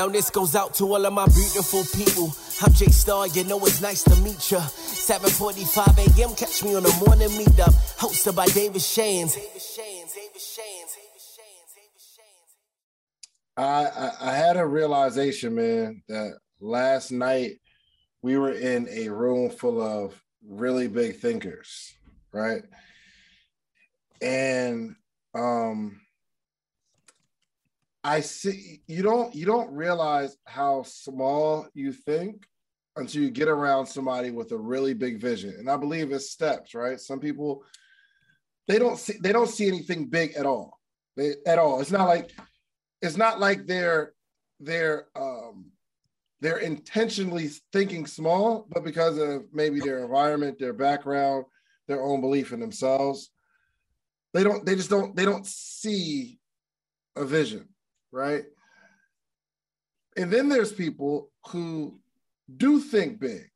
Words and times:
Now 0.00 0.08
this 0.08 0.30
goes 0.30 0.56
out 0.56 0.72
to 0.76 0.84
all 0.84 1.04
of 1.04 1.12
my 1.12 1.26
beautiful 1.26 1.84
people. 1.84 2.34
I'm 2.62 2.72
J 2.72 2.86
Starr, 2.86 3.26
you 3.26 3.44
know 3.44 3.58
it's 3.66 3.82
nice 3.82 4.02
to 4.04 4.16
meet 4.22 4.50
ya. 4.50 4.60
7:45 4.60 6.16
a.m. 6.16 6.34
Catch 6.34 6.64
me 6.64 6.74
on 6.74 6.84
the 6.84 7.04
morning 7.04 7.28
meetup, 7.36 7.74
hosted 7.98 8.34
by 8.34 8.46
David 8.46 8.80
Shands. 8.80 9.36
I, 13.58 13.62
I 13.62 14.12
I 14.22 14.32
had 14.34 14.56
a 14.56 14.66
realization, 14.66 15.56
man, 15.56 16.02
that 16.08 16.38
last 16.60 17.12
night 17.12 17.60
we 18.22 18.38
were 18.38 18.52
in 18.52 18.88
a 18.88 19.10
room 19.10 19.50
full 19.50 19.82
of 19.82 20.18
really 20.42 20.88
big 20.88 21.16
thinkers, 21.16 21.92
right? 22.32 22.62
And 24.22 24.96
um 25.34 26.00
I 28.02 28.20
see 28.20 28.80
you 28.86 29.02
don't 29.02 29.34
you 29.34 29.44
don't 29.44 29.70
realize 29.72 30.36
how 30.46 30.82
small 30.84 31.66
you 31.74 31.92
think 31.92 32.46
until 32.96 33.22
you 33.22 33.30
get 33.30 33.48
around 33.48 33.86
somebody 33.86 34.30
with 34.30 34.52
a 34.52 34.58
really 34.58 34.94
big 34.94 35.20
vision. 35.20 35.54
And 35.58 35.70
I 35.70 35.76
believe 35.76 36.10
it's 36.10 36.30
steps, 36.30 36.74
right? 36.74 36.98
Some 36.98 37.20
people 37.20 37.62
they 38.68 38.78
don't 38.78 38.98
see 38.98 39.14
they 39.20 39.32
don't 39.32 39.48
see 39.48 39.68
anything 39.68 40.06
big 40.06 40.32
at 40.34 40.46
all. 40.46 40.80
They 41.16 41.34
at 41.46 41.58
all. 41.58 41.80
It's 41.80 41.90
not 41.90 42.08
like 42.08 42.30
it's 43.02 43.16
not 43.16 43.38
like 43.38 43.66
they're 43.66 44.14
they're 44.60 45.06
um 45.14 45.66
they're 46.40 46.58
intentionally 46.58 47.50
thinking 47.70 48.06
small, 48.06 48.66
but 48.70 48.82
because 48.82 49.18
of 49.18 49.44
maybe 49.52 49.78
their 49.78 49.98
environment, 49.98 50.58
their 50.58 50.72
background, 50.72 51.44
their 51.86 52.02
own 52.02 52.22
belief 52.22 52.54
in 52.54 52.60
themselves, 52.60 53.30
they 54.32 54.42
don't 54.42 54.64
they 54.64 54.74
just 54.74 54.88
don't 54.88 55.14
they 55.14 55.26
don't 55.26 55.46
see 55.46 56.38
a 57.16 57.26
vision 57.26 57.68
right? 58.12 58.44
And 60.16 60.30
then 60.30 60.48
there's 60.48 60.72
people 60.72 61.30
who 61.48 61.98
do 62.56 62.80
think 62.80 63.20
big. 63.20 63.48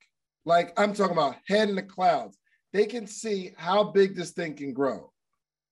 Like 0.44 0.78
I'm 0.78 0.94
talking 0.94 1.16
about 1.16 1.36
head 1.46 1.68
in 1.68 1.74
the 1.74 1.82
clouds. 1.82 2.38
They 2.72 2.86
can 2.86 3.06
see 3.06 3.52
how 3.56 3.84
big 3.84 4.14
this 4.14 4.30
thing 4.30 4.54
can 4.54 4.72
grow. 4.72 5.10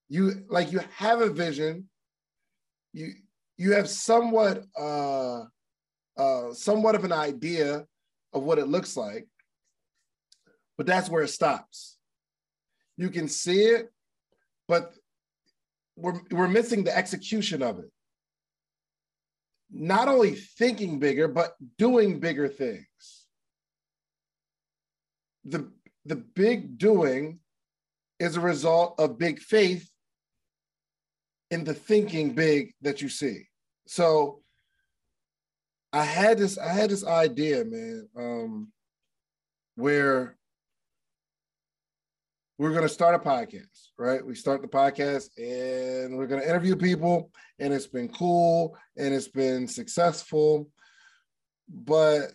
You 0.08 0.44
like 0.48 0.72
you 0.72 0.80
have 0.96 1.20
a 1.20 1.30
vision. 1.30 1.88
You 2.92 3.12
you 3.56 3.72
have 3.72 3.88
somewhat 3.88 4.64
uh 4.78 5.42
uh 6.16 6.52
somewhat 6.52 6.94
of 6.94 7.04
an 7.04 7.12
idea 7.12 7.86
of 8.32 8.42
what 8.42 8.58
it 8.58 8.68
looks 8.68 8.96
like, 8.96 9.26
but 10.76 10.86
that's 10.86 11.08
where 11.08 11.22
it 11.22 11.28
stops. 11.28 11.98
You 12.96 13.10
can 13.10 13.28
see 13.28 13.62
it, 13.62 13.90
but 14.68 14.94
we're 15.96 16.20
we're 16.30 16.48
missing 16.48 16.84
the 16.84 16.96
execution 16.96 17.62
of 17.62 17.78
it 17.78 17.90
not 19.72 20.08
only 20.08 20.34
thinking 20.34 20.98
bigger, 20.98 21.28
but 21.28 21.54
doing 21.78 22.20
bigger 22.20 22.48
things. 22.48 23.26
The, 25.44 25.70
the 26.04 26.16
big 26.16 26.78
doing 26.78 27.40
is 28.20 28.36
a 28.36 28.40
result 28.40 28.94
of 28.98 29.18
big 29.18 29.40
faith 29.40 29.90
in 31.50 31.64
the 31.64 31.74
thinking 31.74 32.34
big 32.34 32.72
that 32.82 33.02
you 33.02 33.08
see. 33.08 33.46
So 33.86 34.42
I 35.92 36.04
had 36.04 36.38
this, 36.38 36.58
I 36.58 36.72
had 36.72 36.90
this 36.90 37.04
idea, 37.04 37.64
man, 37.64 38.08
um, 38.16 38.72
where 39.74 40.36
we're 42.62 42.70
going 42.70 42.82
to 42.82 42.88
start 42.88 43.16
a 43.16 43.18
podcast, 43.18 43.88
right? 43.98 44.24
We 44.24 44.36
start 44.36 44.62
the 44.62 44.68
podcast 44.68 45.30
and 45.36 46.16
we're 46.16 46.28
going 46.28 46.40
to 46.40 46.48
interview 46.48 46.76
people, 46.76 47.32
and 47.58 47.74
it's 47.74 47.88
been 47.88 48.08
cool 48.08 48.78
and 48.96 49.12
it's 49.12 49.26
been 49.26 49.66
successful. 49.66 50.70
But 51.68 52.28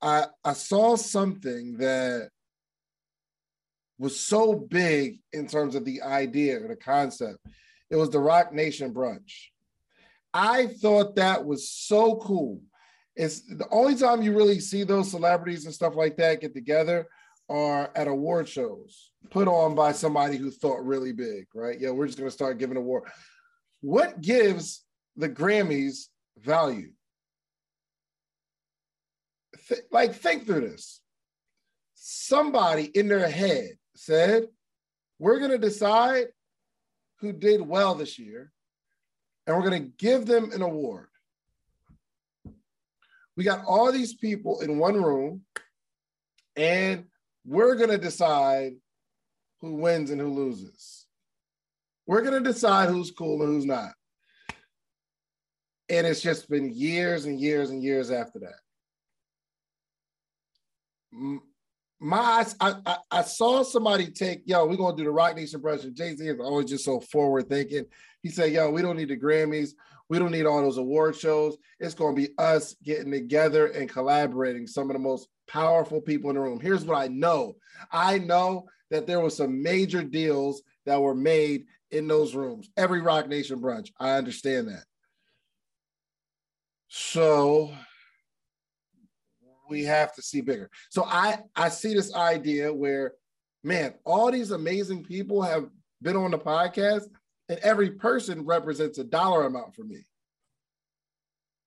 I 0.00 0.24
I 0.42 0.54
saw 0.54 0.96
something 0.96 1.76
that 1.76 2.30
was 3.98 4.18
so 4.18 4.54
big 4.54 5.18
in 5.34 5.46
terms 5.46 5.74
of 5.74 5.84
the 5.84 6.00
idea 6.00 6.64
or 6.64 6.68
the 6.68 6.76
concept. 6.76 7.40
It 7.90 7.96
was 7.96 8.08
the 8.08 8.18
Roc 8.18 8.54
Nation 8.54 8.94
brunch. 8.94 9.48
I 10.32 10.68
thought 10.68 11.16
that 11.16 11.44
was 11.44 11.68
so 11.68 12.16
cool. 12.16 12.62
It's 13.14 13.40
the 13.42 13.68
only 13.70 13.94
time 13.94 14.22
you 14.22 14.34
really 14.34 14.58
see 14.58 14.84
those 14.84 15.10
celebrities 15.10 15.66
and 15.66 15.74
stuff 15.74 15.96
like 15.96 16.16
that 16.16 16.40
get 16.40 16.54
together 16.54 17.06
are 17.48 17.90
at 17.94 18.08
award 18.08 18.48
shows 18.48 19.12
put 19.30 19.48
on 19.48 19.74
by 19.74 19.92
somebody 19.92 20.36
who 20.36 20.50
thought 20.50 20.84
really 20.84 21.12
big, 21.12 21.46
right? 21.54 21.78
Yeah, 21.80 21.90
we're 21.90 22.06
just 22.06 22.18
going 22.18 22.28
to 22.28 22.34
start 22.34 22.58
giving 22.58 22.76
award. 22.76 23.04
What 23.80 24.20
gives 24.20 24.84
the 25.16 25.28
Grammys 25.28 26.08
value? 26.38 26.92
Th- 29.68 29.82
like, 29.90 30.14
think 30.14 30.46
through 30.46 30.68
this. 30.68 31.00
Somebody 31.94 32.84
in 32.84 33.08
their 33.08 33.28
head 33.28 33.70
said, 33.94 34.46
We're 35.18 35.38
going 35.38 35.52
to 35.52 35.58
decide 35.58 36.26
who 37.20 37.32
did 37.32 37.60
well 37.60 37.94
this 37.94 38.18
year, 38.18 38.52
and 39.46 39.56
we're 39.56 39.68
going 39.68 39.82
to 39.82 39.92
give 39.98 40.26
them 40.26 40.50
an 40.52 40.62
award. 40.62 41.08
We 43.36 43.44
got 43.44 43.64
all 43.66 43.90
these 43.90 44.14
people 44.14 44.60
in 44.60 44.78
one 44.78 45.02
room, 45.02 45.42
and 46.56 47.06
we're 47.44 47.74
going 47.74 47.90
to 47.90 47.98
decide 47.98 48.72
who 49.60 49.74
wins 49.74 50.10
and 50.10 50.20
who 50.20 50.28
loses. 50.28 51.06
We're 52.06 52.22
going 52.22 52.42
to 52.42 52.52
decide 52.52 52.88
who's 52.88 53.10
cool 53.10 53.42
and 53.42 53.54
who's 53.54 53.66
not. 53.66 53.92
And 55.88 56.06
it's 56.06 56.22
just 56.22 56.48
been 56.48 56.72
years 56.74 57.26
and 57.26 57.40
years 57.40 57.70
and 57.70 57.82
years 57.82 58.10
after 58.10 58.40
that. 58.40 58.60
My, 62.00 62.44
I, 62.60 62.74
I, 62.84 62.96
I 63.10 63.22
saw 63.22 63.62
somebody 63.62 64.06
take, 64.10 64.42
yo, 64.44 64.66
we're 64.66 64.76
going 64.76 64.96
to 64.96 65.02
do 65.02 65.06
the 65.06 65.12
Roc 65.12 65.36
Nation. 65.36 65.62
And 65.64 65.96
Jay 65.96 66.14
Z 66.14 66.26
is 66.26 66.40
always 66.40 66.66
just 66.66 66.84
so 66.84 67.00
forward 67.00 67.48
thinking. 67.48 67.84
He 68.22 68.30
said, 68.30 68.52
yo, 68.52 68.70
we 68.70 68.82
don't 68.82 68.96
need 68.96 69.08
the 69.08 69.16
Grammys. 69.16 69.70
We 70.10 70.18
don't 70.18 70.32
need 70.32 70.44
all 70.44 70.60
those 70.60 70.76
award 70.76 71.16
shows. 71.16 71.56
It's 71.80 71.94
going 71.94 72.14
to 72.14 72.20
be 72.20 72.34
us 72.36 72.74
getting 72.82 73.10
together 73.10 73.68
and 73.68 73.88
collaborating. 73.88 74.66
Some 74.66 74.90
of 74.90 74.94
the 74.94 75.00
most 75.00 75.28
powerful 75.46 76.00
people 76.00 76.30
in 76.30 76.36
the 76.36 76.42
room. 76.42 76.60
Here's 76.60 76.84
what 76.84 76.98
I 76.98 77.08
know 77.08 77.56
I 77.90 78.18
know 78.18 78.66
that 78.90 79.06
there 79.06 79.20
were 79.20 79.30
some 79.30 79.62
major 79.62 80.02
deals 80.02 80.62
that 80.86 81.00
were 81.00 81.14
made 81.14 81.64
in 81.90 82.06
those 82.06 82.34
rooms. 82.34 82.70
Every 82.76 83.00
Roc 83.00 83.28
Nation 83.28 83.60
brunch. 83.60 83.90
I 83.98 84.12
understand 84.12 84.68
that. 84.68 84.84
So 86.88 87.72
we 89.68 89.84
have 89.84 90.14
to 90.14 90.22
see 90.22 90.40
bigger. 90.40 90.70
So 90.90 91.04
I 91.04 91.38
I 91.56 91.68
see 91.68 91.94
this 91.94 92.14
idea 92.14 92.72
where 92.72 93.12
man, 93.62 93.94
all 94.04 94.30
these 94.30 94.50
amazing 94.50 95.04
people 95.04 95.42
have 95.42 95.68
been 96.02 96.16
on 96.16 96.30
the 96.30 96.38
podcast 96.38 97.04
and 97.48 97.58
every 97.60 97.90
person 97.90 98.44
represents 98.44 98.98
a 98.98 99.04
dollar 99.04 99.46
amount 99.46 99.74
for 99.74 99.84
me 99.84 100.04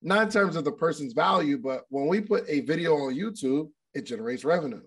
not 0.02 0.24
in 0.24 0.30
terms 0.30 0.56
of 0.56 0.64
the 0.64 0.72
person's 0.72 1.14
value, 1.14 1.58
but 1.58 1.86
when 1.90 2.08
we 2.08 2.22
put 2.22 2.48
a 2.48 2.62
video 2.62 2.96
on 2.96 3.16
YouTube, 3.16 3.70
it 3.94 4.06
generates 4.06 4.46
revenue. 4.46 4.82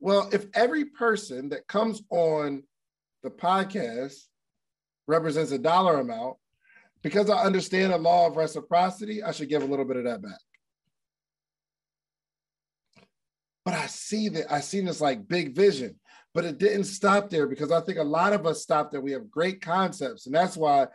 Well, 0.00 0.28
if 0.32 0.46
every 0.54 0.86
person 0.86 1.50
that 1.50 1.66
comes 1.66 2.02
on 2.10 2.62
the 3.22 3.30
podcast 3.30 4.14
represents 5.06 5.52
a 5.52 5.58
dollar 5.58 6.00
amount, 6.00 6.36
because 7.02 7.28
I 7.28 7.42
understand 7.42 7.92
the 7.92 7.98
law 7.98 8.26
of 8.26 8.36
reciprocity, 8.36 9.22
I 9.22 9.30
should 9.32 9.50
give 9.50 9.62
a 9.62 9.66
little 9.66 9.84
bit 9.84 9.98
of 9.98 10.04
that 10.04 10.22
back. 10.22 10.40
But 13.64 13.74
I 13.74 13.86
see 13.86 14.28
that 14.30 14.52
I 14.52 14.60
seen 14.60 14.86
this 14.86 15.00
like 15.00 15.28
big 15.28 15.54
vision, 15.54 15.98
but 16.34 16.44
it 16.44 16.58
didn't 16.58 16.84
stop 16.84 17.30
there 17.30 17.46
because 17.46 17.72
I 17.72 17.80
think 17.80 17.98
a 17.98 18.04
lot 18.04 18.32
of 18.32 18.46
us 18.46 18.62
stop 18.62 18.90
there. 18.90 19.00
We 19.00 19.12
have 19.12 19.30
great 19.30 19.62
concepts, 19.62 20.26
and 20.26 20.34
that's 20.34 20.56
why 20.56 20.86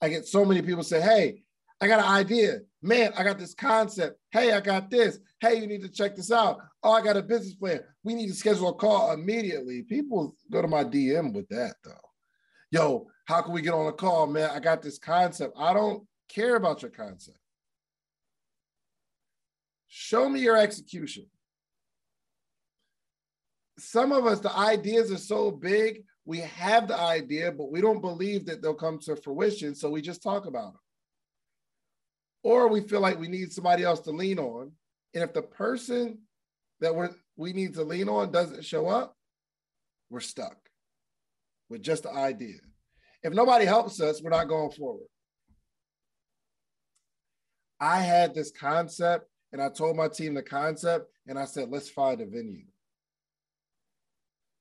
I 0.00 0.08
get 0.08 0.26
so 0.26 0.44
many 0.44 0.60
people 0.62 0.82
say, 0.82 1.00
"Hey, 1.00 1.42
I 1.80 1.86
got 1.86 2.00
an 2.00 2.06
idea. 2.10 2.58
Man, 2.82 3.12
I 3.16 3.22
got 3.22 3.38
this 3.38 3.54
concept. 3.54 4.18
Hey, 4.30 4.52
I 4.52 4.60
got 4.60 4.90
this. 4.90 5.18
Hey, 5.40 5.60
you 5.60 5.66
need 5.66 5.82
to 5.82 5.88
check 5.88 6.16
this 6.16 6.32
out. 6.32 6.58
Oh, 6.82 6.92
I 6.92 7.02
got 7.02 7.16
a 7.16 7.22
business 7.22 7.54
plan. 7.54 7.80
We 8.02 8.14
need 8.14 8.28
to 8.28 8.34
schedule 8.34 8.70
a 8.70 8.74
call 8.74 9.12
immediately. 9.12 9.82
People 9.82 10.34
go 10.50 10.60
to 10.60 10.68
my 10.68 10.84
DM 10.84 11.32
with 11.32 11.48
that 11.48 11.74
though. 11.84 11.92
Yo, 12.70 13.06
how 13.26 13.42
can 13.42 13.52
we 13.52 13.62
get 13.62 13.74
on 13.74 13.86
a 13.86 13.92
call, 13.92 14.26
man? 14.26 14.50
I 14.50 14.58
got 14.58 14.82
this 14.82 14.98
concept. 14.98 15.54
I 15.56 15.72
don't 15.72 16.04
care 16.28 16.56
about 16.56 16.82
your 16.82 16.90
concept. 16.90 17.38
Show 19.86 20.28
me 20.28 20.40
your 20.40 20.56
execution. 20.56 21.26
Some 23.78 24.10
of 24.10 24.26
us, 24.26 24.40
the 24.40 24.54
ideas 24.54 25.12
are 25.12 25.18
so 25.18 25.52
big, 25.52 26.02
we 26.24 26.40
have 26.40 26.88
the 26.88 26.98
idea, 26.98 27.52
but 27.52 27.70
we 27.70 27.80
don't 27.80 28.00
believe 28.00 28.44
that 28.46 28.60
they'll 28.60 28.74
come 28.74 28.98
to 29.00 29.16
fruition. 29.16 29.74
So 29.74 29.88
we 29.88 30.02
just 30.02 30.22
talk 30.22 30.46
about 30.46 30.72
them 30.72 30.80
or 32.42 32.68
we 32.68 32.80
feel 32.80 33.00
like 33.00 33.18
we 33.18 33.28
need 33.28 33.52
somebody 33.52 33.84
else 33.84 34.00
to 34.00 34.10
lean 34.10 34.38
on. 34.38 34.72
And 35.14 35.24
if 35.24 35.32
the 35.32 35.42
person 35.42 36.18
that 36.80 36.94
we're, 36.94 37.10
we 37.36 37.52
need 37.52 37.74
to 37.74 37.82
lean 37.82 38.08
on 38.08 38.30
doesn't 38.30 38.64
show 38.64 38.88
up, 38.88 39.16
we're 40.10 40.20
stuck 40.20 40.56
with 41.68 41.82
just 41.82 42.04
the 42.04 42.12
idea. 42.12 42.58
If 43.22 43.32
nobody 43.32 43.64
helps 43.64 44.00
us, 44.00 44.22
we're 44.22 44.30
not 44.30 44.48
going 44.48 44.70
forward. 44.70 45.06
I 47.80 48.00
had 48.00 48.34
this 48.34 48.50
concept 48.50 49.28
and 49.52 49.62
I 49.62 49.68
told 49.68 49.96
my 49.96 50.08
team 50.08 50.34
the 50.34 50.42
concept 50.42 51.10
and 51.26 51.38
I 51.38 51.44
said, 51.44 51.70
let's 51.70 51.88
find 51.88 52.20
a 52.20 52.26
venue. 52.26 52.64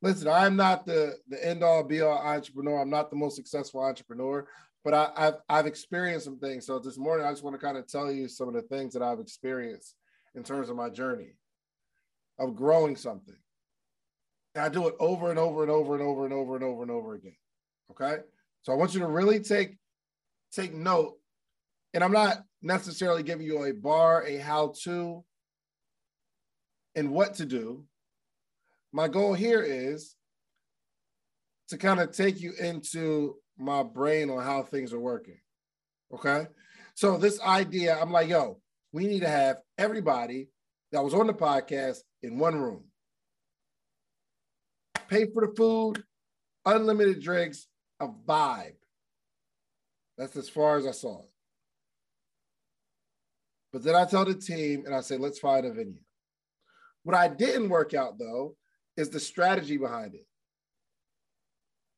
Listen, 0.02 0.28
I'm 0.28 0.56
not 0.56 0.86
the, 0.86 1.16
the 1.28 1.44
end 1.44 1.64
all 1.64 1.84
be 1.84 2.02
all 2.02 2.18
entrepreneur. 2.18 2.82
I'm 2.82 2.90
not 2.90 3.10
the 3.10 3.16
most 3.16 3.36
successful 3.36 3.82
entrepreneur, 3.82 4.48
but 4.88 4.94
I, 5.18 5.22
have 5.22 5.38
I've 5.50 5.66
experienced 5.66 6.24
some 6.24 6.40
things. 6.40 6.66
So 6.66 6.80
this 6.80 6.98
morning, 6.98 7.26
I 7.26 7.32
just 7.32 7.44
want 7.44 7.60
to 7.60 7.62
kind 7.62 7.76
of 7.78 7.88
tell 7.88 8.10
you 8.10 8.30
some 8.30 8.48
of 8.48 8.54
the 8.54 8.62
things 8.62 8.94
that 8.94 9.02
I've 9.02 9.20
experienced 9.20 9.96
in 10.34 10.44
terms 10.44 10.70
of 10.70 10.78
my 10.78 10.90
journey 10.90 11.34
of 12.40 12.56
growing 12.56 12.96
something. 12.96 13.36
And 14.56 14.64
I 14.64 14.70
do 14.70 14.88
it 14.88 14.96
over 14.98 15.30
and 15.30 15.38
over 15.38 15.62
and 15.62 15.70
over 15.70 15.94
and 15.94 16.02
over 16.02 16.24
and 16.24 16.34
over 16.34 16.56
and 16.56 16.64
over 16.64 16.82
and 16.84 16.92
over 16.92 17.16
again. 17.16 17.36
Okay. 17.92 18.20
So 18.62 18.72
I 18.72 18.78
want 18.78 18.94
you 18.94 19.02
to 19.02 19.08
really 19.08 19.42
take 19.42 19.76
take 20.54 20.74
note. 20.74 21.16
And 21.94 22.02
I'm 22.02 22.14
not 22.14 22.44
necessarily 22.62 23.24
giving 23.24 23.46
you 23.46 23.66
a 23.66 23.74
bar, 23.74 24.24
a 24.26 24.38
how-to, 24.38 25.22
and 26.96 27.12
what 27.12 27.34
to 27.34 27.46
do. 27.46 27.84
My 28.94 29.10
goal 29.10 29.34
here 29.34 29.62
is 29.62 30.16
to 31.68 31.78
kind 31.78 32.00
of 32.00 32.14
take 32.14 32.40
you 32.40 32.54
into 32.58 33.36
my 33.58 33.84
brain 33.84 34.30
on 34.30 34.44
how 34.44 34.64
things 34.64 34.94
are 34.94 35.00
working. 35.00 35.40
Okay. 36.14 36.48
So 36.96 37.18
this 37.18 37.40
idea, 37.42 38.00
I'm 38.00 38.12
like, 38.12 38.30
yo, 38.30 38.60
we 38.92 39.08
need 39.08 39.22
to 39.22 39.30
have 39.30 39.58
everybody 39.78 40.50
that 40.92 41.04
was 41.04 41.14
on 41.14 41.28
the 41.28 41.34
podcast 41.34 42.00
in 42.24 42.40
one 42.40 42.56
room. 42.56 42.84
Pay 45.08 45.26
for 45.32 45.46
the 45.46 45.54
food, 45.56 46.04
unlimited 46.66 47.22
drinks, 47.22 47.68
a 48.00 48.08
vibe. 48.08 48.76
That's 50.18 50.36
as 50.36 50.50
far 50.50 50.78
as 50.78 50.88
I 50.88 50.92
saw 50.92 51.22
it. 51.22 51.30
But 53.72 53.84
then 53.84 53.96
I 53.96 54.06
tell 54.06 54.26
the 54.26 54.34
team 54.34 54.84
and 54.86 54.96
I 54.96 55.02
say, 55.02 55.18
let's 55.18 55.40
find 55.40 55.66
a 55.66 55.72
venue. 55.72 56.00
What 57.04 57.16
I 57.16 57.28
didn't 57.28 57.70
work 57.70 57.94
out 57.94 58.18
though 58.18 58.56
is 58.96 59.10
the 59.10 59.20
strategy 59.20 59.78
behind 59.78 60.16
it. 60.16 60.26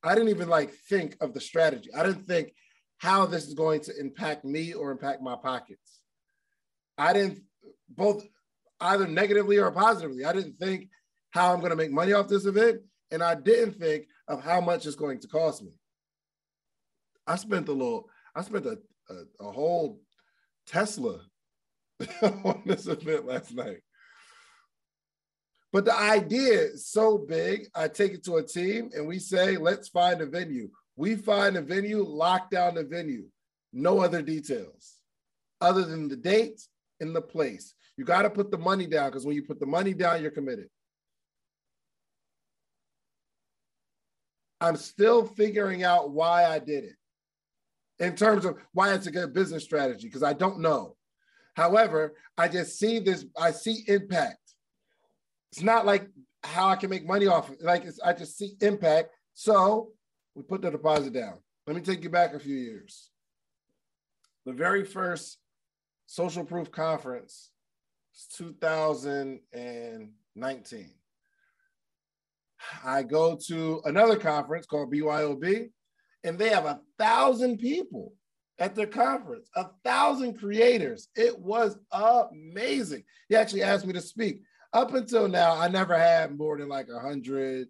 I 0.03 0.15
didn't 0.15 0.29
even 0.29 0.49
like 0.49 0.71
think 0.89 1.17
of 1.21 1.33
the 1.33 1.41
strategy. 1.41 1.89
I 1.93 2.03
didn't 2.03 2.27
think 2.27 2.53
how 2.99 3.25
this 3.25 3.47
is 3.47 3.53
going 3.53 3.81
to 3.81 3.99
impact 3.99 4.45
me 4.45 4.73
or 4.73 4.91
impact 4.91 5.21
my 5.21 5.35
pockets. 5.35 5.99
I 6.97 7.13
didn't 7.13 7.41
both 7.89 8.25
either 8.79 9.07
negatively 9.07 9.57
or 9.57 9.71
positively. 9.71 10.25
I 10.25 10.33
didn't 10.33 10.57
think 10.59 10.89
how 11.31 11.53
I'm 11.53 11.59
going 11.59 11.71
to 11.71 11.75
make 11.75 11.91
money 11.91 12.13
off 12.13 12.27
this 12.27 12.45
event, 12.45 12.81
and 13.11 13.23
I 13.23 13.35
didn't 13.35 13.75
think 13.75 14.05
of 14.27 14.43
how 14.43 14.61
much 14.61 14.85
it's 14.85 14.95
going 14.95 15.19
to 15.19 15.27
cost 15.27 15.63
me. 15.63 15.71
I 17.27 17.35
spent 17.35 17.67
a 17.67 17.73
little, 17.73 18.09
I 18.35 18.41
spent 18.41 18.65
a, 18.65 18.79
a, 19.09 19.47
a 19.47 19.51
whole 19.51 20.01
Tesla 20.65 21.21
on 22.21 22.63
this 22.65 22.87
event 22.87 23.25
last 23.25 23.53
night. 23.53 23.81
But 25.71 25.85
the 25.85 25.95
idea 25.95 26.53
is 26.53 26.87
so 26.87 27.17
big, 27.17 27.67
I 27.75 27.87
take 27.87 28.13
it 28.13 28.23
to 28.25 28.37
a 28.37 28.43
team 28.43 28.89
and 28.95 29.07
we 29.07 29.19
say, 29.19 29.57
let's 29.57 29.87
find 29.87 30.19
a 30.21 30.25
venue. 30.25 30.69
We 30.95 31.15
find 31.15 31.55
a 31.57 31.61
venue, 31.61 32.03
lock 32.03 32.49
down 32.49 32.75
the 32.75 32.83
venue. 32.83 33.25
No 33.71 33.99
other 33.99 34.21
details 34.21 34.95
other 35.61 35.83
than 35.83 36.07
the 36.07 36.15
date 36.15 36.61
and 36.99 37.15
the 37.15 37.21
place. 37.21 37.75
You 37.97 38.05
got 38.05 38.23
to 38.23 38.29
put 38.29 38.49
the 38.49 38.57
money 38.57 38.87
down 38.87 39.09
because 39.09 39.25
when 39.25 39.35
you 39.35 39.43
put 39.43 39.59
the 39.59 39.65
money 39.65 39.93
down, 39.93 40.21
you're 40.21 40.31
committed. 40.31 40.69
I'm 44.61 44.75
still 44.75 45.25
figuring 45.25 45.83
out 45.83 46.11
why 46.11 46.45
I 46.45 46.59
did 46.59 46.83
it 46.85 46.95
in 47.99 48.15
terms 48.15 48.45
of 48.45 48.57
why 48.73 48.93
it's 48.93 49.07
a 49.07 49.11
good 49.11 49.33
business 49.33 49.63
strategy 49.63 50.07
because 50.07 50.23
I 50.23 50.33
don't 50.33 50.59
know. 50.59 50.95
However, 51.55 52.15
I 52.37 52.47
just 52.47 52.79
see 52.79 52.99
this, 52.99 53.25
I 53.37 53.51
see 53.51 53.83
impact. 53.87 54.48
It's 55.51 55.63
not 55.63 55.85
like 55.85 56.07
how 56.43 56.69
I 56.69 56.75
can 56.75 56.89
make 56.89 57.07
money 57.07 57.27
off 57.27 57.51
it. 57.51 57.61
Like 57.61 57.85
I 58.03 58.13
just 58.13 58.37
see 58.37 58.55
impact. 58.61 59.09
So 59.33 59.91
we 60.35 60.43
put 60.43 60.61
the 60.61 60.71
deposit 60.71 61.13
down. 61.13 61.39
Let 61.67 61.75
me 61.75 61.81
take 61.81 62.03
you 62.03 62.09
back 62.09 62.33
a 62.33 62.39
few 62.39 62.55
years. 62.55 63.09
The 64.45 64.53
very 64.53 64.85
first 64.85 65.37
social 66.05 66.43
proof 66.43 66.71
conference 66.71 67.51
2019. 68.37 70.91
I 72.83 73.03
go 73.03 73.37
to 73.47 73.81
another 73.85 74.17
conference 74.17 74.65
called 74.65 74.91
BYOB, 74.91 75.69
and 76.23 76.37
they 76.37 76.49
have 76.49 76.65
a 76.65 76.81
thousand 76.97 77.59
people 77.59 78.13
at 78.57 78.75
their 78.75 78.87
conference, 78.87 79.49
a 79.55 79.67
thousand 79.85 80.37
creators. 80.37 81.07
It 81.15 81.39
was 81.39 81.77
amazing. 81.91 83.03
He 83.29 83.35
actually 83.35 83.63
asked 83.63 83.85
me 83.85 83.93
to 83.93 84.01
speak. 84.01 84.41
Up 84.71 84.93
until 84.93 85.27
now, 85.27 85.55
I 85.55 85.67
never 85.67 85.97
had 85.97 86.37
more 86.37 86.57
than 86.57 86.69
like 86.69 86.89
a 86.89 86.99
hundred 86.99 87.67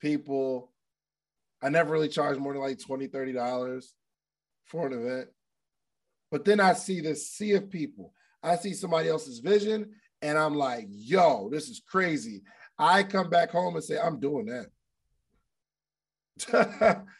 people. 0.00 0.72
I 1.62 1.68
never 1.68 1.92
really 1.92 2.08
charged 2.08 2.40
more 2.40 2.52
than 2.52 2.62
like 2.62 2.80
20 2.80 3.08
$30 3.08 3.84
for 4.64 4.86
an 4.86 4.92
event. 4.92 5.28
But 6.30 6.44
then 6.44 6.60
I 6.60 6.72
see 6.72 7.00
this 7.00 7.28
sea 7.28 7.52
of 7.52 7.70
people. 7.70 8.12
I 8.42 8.56
see 8.56 8.72
somebody 8.72 9.08
else's 9.08 9.40
vision 9.40 9.90
and 10.22 10.38
I'm 10.38 10.54
like, 10.54 10.86
yo, 10.88 11.48
this 11.50 11.68
is 11.68 11.82
crazy. 11.86 12.42
I 12.78 13.02
come 13.02 13.30
back 13.30 13.50
home 13.50 13.74
and 13.74 13.84
say, 13.84 13.98
I'm 13.98 14.20
doing 14.20 14.46
that. 14.46 14.66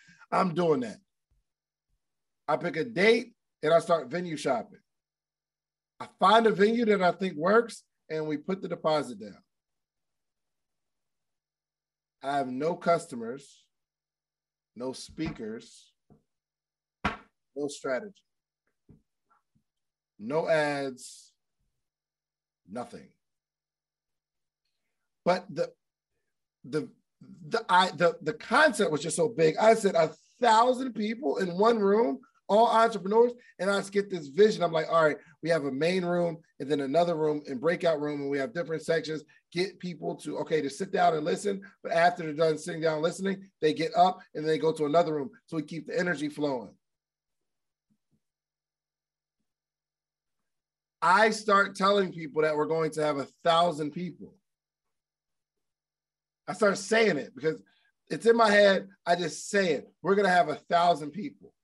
I'm 0.32 0.54
doing 0.54 0.80
that. 0.80 0.96
I 2.48 2.56
pick 2.56 2.76
a 2.76 2.84
date 2.84 3.32
and 3.62 3.72
I 3.72 3.78
start 3.80 4.10
venue 4.10 4.36
shopping. 4.36 4.80
I 6.00 6.08
find 6.18 6.46
a 6.46 6.50
venue 6.50 6.86
that 6.86 7.02
I 7.02 7.12
think 7.12 7.36
works 7.36 7.82
and 8.10 8.26
we 8.26 8.36
put 8.36 8.60
the 8.60 8.68
deposit 8.68 9.20
down. 9.20 9.42
I 12.22 12.36
have 12.36 12.48
no 12.48 12.74
customers, 12.74 13.64
no 14.76 14.92
speakers, 14.92 15.92
no 17.56 17.68
strategy 17.68 18.22
no 20.20 20.48
ads, 20.48 21.32
nothing. 22.70 23.08
But 25.24 25.46
the 25.48 25.72
the 26.64 26.88
the 27.48 27.64
I 27.68 27.90
the 27.90 28.16
the 28.22 28.34
concept 28.34 28.92
was 28.92 29.02
just 29.02 29.16
so 29.16 29.28
big. 29.28 29.56
I 29.56 29.74
said 29.74 29.94
a 29.94 30.10
thousand 30.40 30.92
people 30.92 31.38
in 31.38 31.56
one 31.58 31.78
room, 31.78 32.20
all 32.50 32.66
entrepreneurs, 32.66 33.32
and 33.60 33.70
I 33.70 33.78
just 33.78 33.92
get 33.92 34.10
this 34.10 34.26
vision. 34.26 34.62
I'm 34.62 34.72
like, 34.72 34.88
all 34.90 35.04
right, 35.04 35.16
we 35.40 35.48
have 35.50 35.64
a 35.64 35.72
main 35.72 36.04
room 36.04 36.38
and 36.58 36.68
then 36.68 36.80
another 36.80 37.14
room 37.14 37.42
and 37.48 37.60
breakout 37.60 38.00
room, 38.00 38.22
and 38.22 38.30
we 38.30 38.38
have 38.38 38.52
different 38.52 38.82
sections. 38.82 39.22
Get 39.52 39.78
people 39.78 40.16
to 40.16 40.36
okay 40.38 40.60
to 40.60 40.68
sit 40.68 40.90
down 40.90 41.14
and 41.14 41.24
listen, 41.24 41.62
but 41.82 41.92
after 41.92 42.24
they're 42.24 42.32
done 42.32 42.58
sitting 42.58 42.80
down 42.82 43.02
listening, 43.02 43.48
they 43.60 43.72
get 43.72 43.92
up 43.96 44.18
and 44.34 44.46
they 44.46 44.58
go 44.58 44.72
to 44.72 44.84
another 44.84 45.14
room. 45.14 45.30
So 45.46 45.56
we 45.56 45.62
keep 45.62 45.86
the 45.86 45.98
energy 45.98 46.28
flowing. 46.28 46.74
I 51.00 51.30
start 51.30 51.76
telling 51.76 52.12
people 52.12 52.42
that 52.42 52.56
we're 52.56 52.66
going 52.66 52.90
to 52.92 53.02
have 53.02 53.16
a 53.16 53.28
thousand 53.44 53.92
people. 53.92 54.34
I 56.48 56.52
start 56.52 56.76
saying 56.78 57.16
it 57.16 57.32
because 57.34 57.62
it's 58.10 58.26
in 58.26 58.36
my 58.36 58.50
head. 58.50 58.88
I 59.06 59.14
just 59.14 59.48
say 59.48 59.72
it. 59.72 59.88
We're 60.02 60.16
going 60.16 60.26
to 60.26 60.32
have 60.32 60.48
a 60.48 60.56
thousand 60.56 61.12
people. 61.12 61.54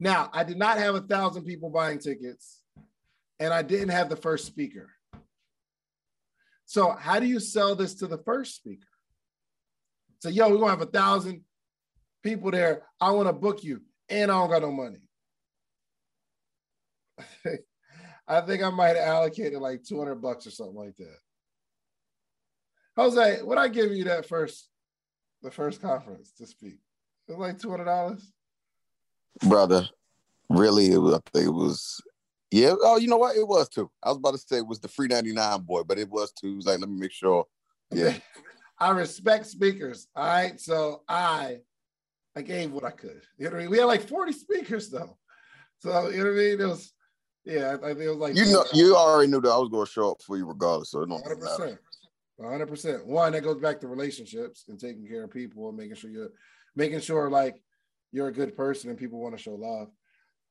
Now, 0.00 0.30
I 0.32 0.44
did 0.44 0.56
not 0.56 0.78
have 0.78 0.94
a 0.94 1.00
thousand 1.00 1.44
people 1.44 1.70
buying 1.70 1.98
tickets, 1.98 2.62
and 3.40 3.52
I 3.52 3.62
didn't 3.62 3.88
have 3.88 4.08
the 4.08 4.16
first 4.16 4.46
speaker. 4.46 4.90
So, 6.66 6.90
how 6.90 7.18
do 7.18 7.26
you 7.26 7.40
sell 7.40 7.74
this 7.74 7.94
to 7.96 8.06
the 8.06 8.18
first 8.18 8.56
speaker? 8.56 8.86
So, 10.20 10.28
yo, 10.28 10.50
we're 10.50 10.58
to 10.58 10.66
have 10.66 10.82
a 10.82 10.86
thousand 10.86 11.42
people 12.22 12.50
there. 12.50 12.82
I 13.00 13.10
want 13.10 13.28
to 13.28 13.32
book 13.32 13.64
you, 13.64 13.82
and 14.08 14.30
I 14.30 14.34
don't 14.34 14.50
got 14.50 14.62
no 14.62 14.72
money. 14.72 14.98
I 18.28 18.42
think 18.42 18.62
I 18.62 18.70
might 18.70 18.96
have 18.96 19.08
allocated 19.08 19.60
like 19.60 19.82
200 19.84 20.16
bucks 20.16 20.46
or 20.46 20.50
something 20.50 20.76
like 20.76 20.96
that. 20.96 21.16
Jose, 22.96 23.42
would 23.42 23.58
I 23.58 23.68
give 23.68 23.92
you 23.92 24.04
that 24.04 24.28
first, 24.28 24.68
the 25.42 25.50
first 25.50 25.80
conference 25.80 26.32
to 26.32 26.46
speak? 26.46 26.78
It 27.28 27.36
was 27.36 27.38
like 27.38 27.58
$200? 27.58 28.20
Brother, 29.42 29.88
really, 30.48 30.92
it 30.92 30.98
was, 30.98 31.14
I 31.14 31.20
think 31.32 31.46
it 31.46 31.50
was, 31.50 32.00
yeah. 32.50 32.74
Oh, 32.82 32.96
you 32.96 33.08
know 33.08 33.16
what? 33.16 33.36
It 33.36 33.46
was 33.46 33.68
too. 33.68 33.90
I 34.02 34.08
was 34.08 34.18
about 34.18 34.32
to 34.32 34.38
say 34.38 34.58
it 34.58 34.66
was 34.66 34.80
the 34.80 34.88
free 34.88 35.08
99 35.08 35.60
boy, 35.62 35.82
but 35.82 35.98
it 35.98 36.08
was 36.08 36.32
too. 36.32 36.52
It 36.52 36.56
was 36.56 36.66
like, 36.66 36.80
let 36.80 36.88
me 36.88 36.98
make 36.98 37.12
sure. 37.12 37.46
Yeah. 37.90 38.14
I 38.78 38.90
respect 38.90 39.46
speakers. 39.46 40.06
All 40.14 40.26
right. 40.26 40.60
So 40.60 41.02
I, 41.08 41.58
I 42.36 42.42
gave 42.42 42.72
what 42.72 42.84
I 42.84 42.90
could. 42.90 43.22
You 43.36 43.46
know 43.46 43.50
what 43.50 43.56
I 43.56 43.62
mean? 43.62 43.70
We 43.70 43.78
had 43.78 43.84
like 43.84 44.08
40 44.08 44.32
speakers 44.32 44.88
though. 44.88 45.18
So, 45.80 46.08
you 46.08 46.18
know 46.18 46.24
what 46.24 46.30
I 46.30 46.36
mean? 46.36 46.60
It 46.60 46.66
was, 46.66 46.92
yeah, 47.44 47.76
I 47.82 47.88
think 47.88 48.00
it 48.00 48.08
was 48.08 48.18
like 48.18 48.36
you 48.36 48.44
know, 48.46 48.64
you 48.74 48.94
already 48.94 49.30
knew 49.30 49.40
that 49.40 49.50
I 49.50 49.58
was 49.58 49.70
going 49.70 49.86
to 49.86 49.90
show 49.90 50.12
up 50.12 50.22
for 50.22 50.36
you 50.36 50.46
regardless. 50.46 50.90
So 50.90 51.00
one 51.00 51.22
hundred 51.22 51.40
percent, 51.40 51.78
one 52.36 52.50
hundred 52.50 52.68
percent. 52.68 53.06
One 53.06 53.32
that 53.32 53.42
goes 53.42 53.60
back 53.60 53.80
to 53.80 53.88
relationships 53.88 54.64
and 54.68 54.78
taking 54.78 55.06
care 55.08 55.24
of 55.24 55.30
people 55.30 55.68
and 55.68 55.78
making 55.78 55.96
sure 55.96 56.10
you're 56.10 56.30
making 56.76 57.00
sure 57.00 57.30
like 57.30 57.62
you're 58.12 58.28
a 58.28 58.32
good 58.32 58.56
person 58.56 58.90
and 58.90 58.98
people 58.98 59.20
want 59.20 59.36
to 59.36 59.42
show 59.42 59.54
love. 59.54 59.88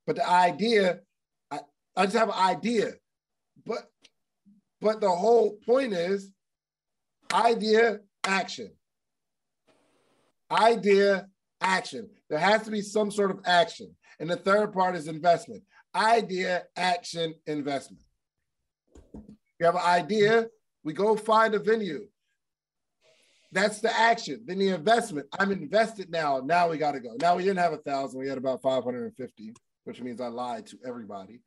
But 0.06 0.18
the 0.18 0.30
idea, 0.30 1.00
I 1.52 1.60
I 1.96 2.06
just 2.06 2.18
have 2.18 2.30
an 2.30 2.36
idea. 2.36 2.94
But 3.66 3.90
but 4.80 5.02
the 5.02 5.10
whole 5.10 5.58
point 5.66 5.94
is 5.94 6.32
idea, 7.34 8.00
action. 8.24 8.72
Idea, 10.52 11.28
action. 11.62 12.10
There 12.30 12.40
has 12.40 12.64
to 12.64 12.72
be 12.72 12.82
some 12.82 13.12
sort 13.12 13.32
of 13.32 13.40
action. 13.46 13.96
And 14.20 14.30
the 14.30 14.38
third 14.38 14.74
part 14.74 14.96
is 14.96 15.08
investment. 15.08 15.64
Idea, 15.96 16.64
action, 16.76 17.34
investment. 17.46 18.04
You 19.60 19.66
have 19.66 19.76
an 19.76 19.82
idea, 19.82 20.48
we 20.84 20.94
go 20.94 21.16
find 21.16 21.56
a 21.56 21.60
venue. 21.60 22.08
That's 23.52 23.80
the 23.80 23.98
action. 23.98 24.44
Then 24.46 24.60
the 24.60 24.70
investment. 24.70 25.28
I'm 25.40 25.52
invested 25.52 26.10
now. 26.10 26.42
Now 26.44 26.70
we 26.70 26.78
got 26.78 26.94
to 26.94 27.00
go. 27.00 27.16
Now 27.22 27.36
we 27.36 27.44
didn't 27.44 27.60
have 27.60 27.74
a 27.74 27.78
thousand. 27.78 28.20
We 28.20 28.28
had 28.28 28.38
about 28.38 28.62
550, 28.62 29.54
which 29.86 30.02
means 30.02 30.20
I 30.20 30.28
lied 30.28 30.68
to 30.68 30.78
everybody 30.86 31.40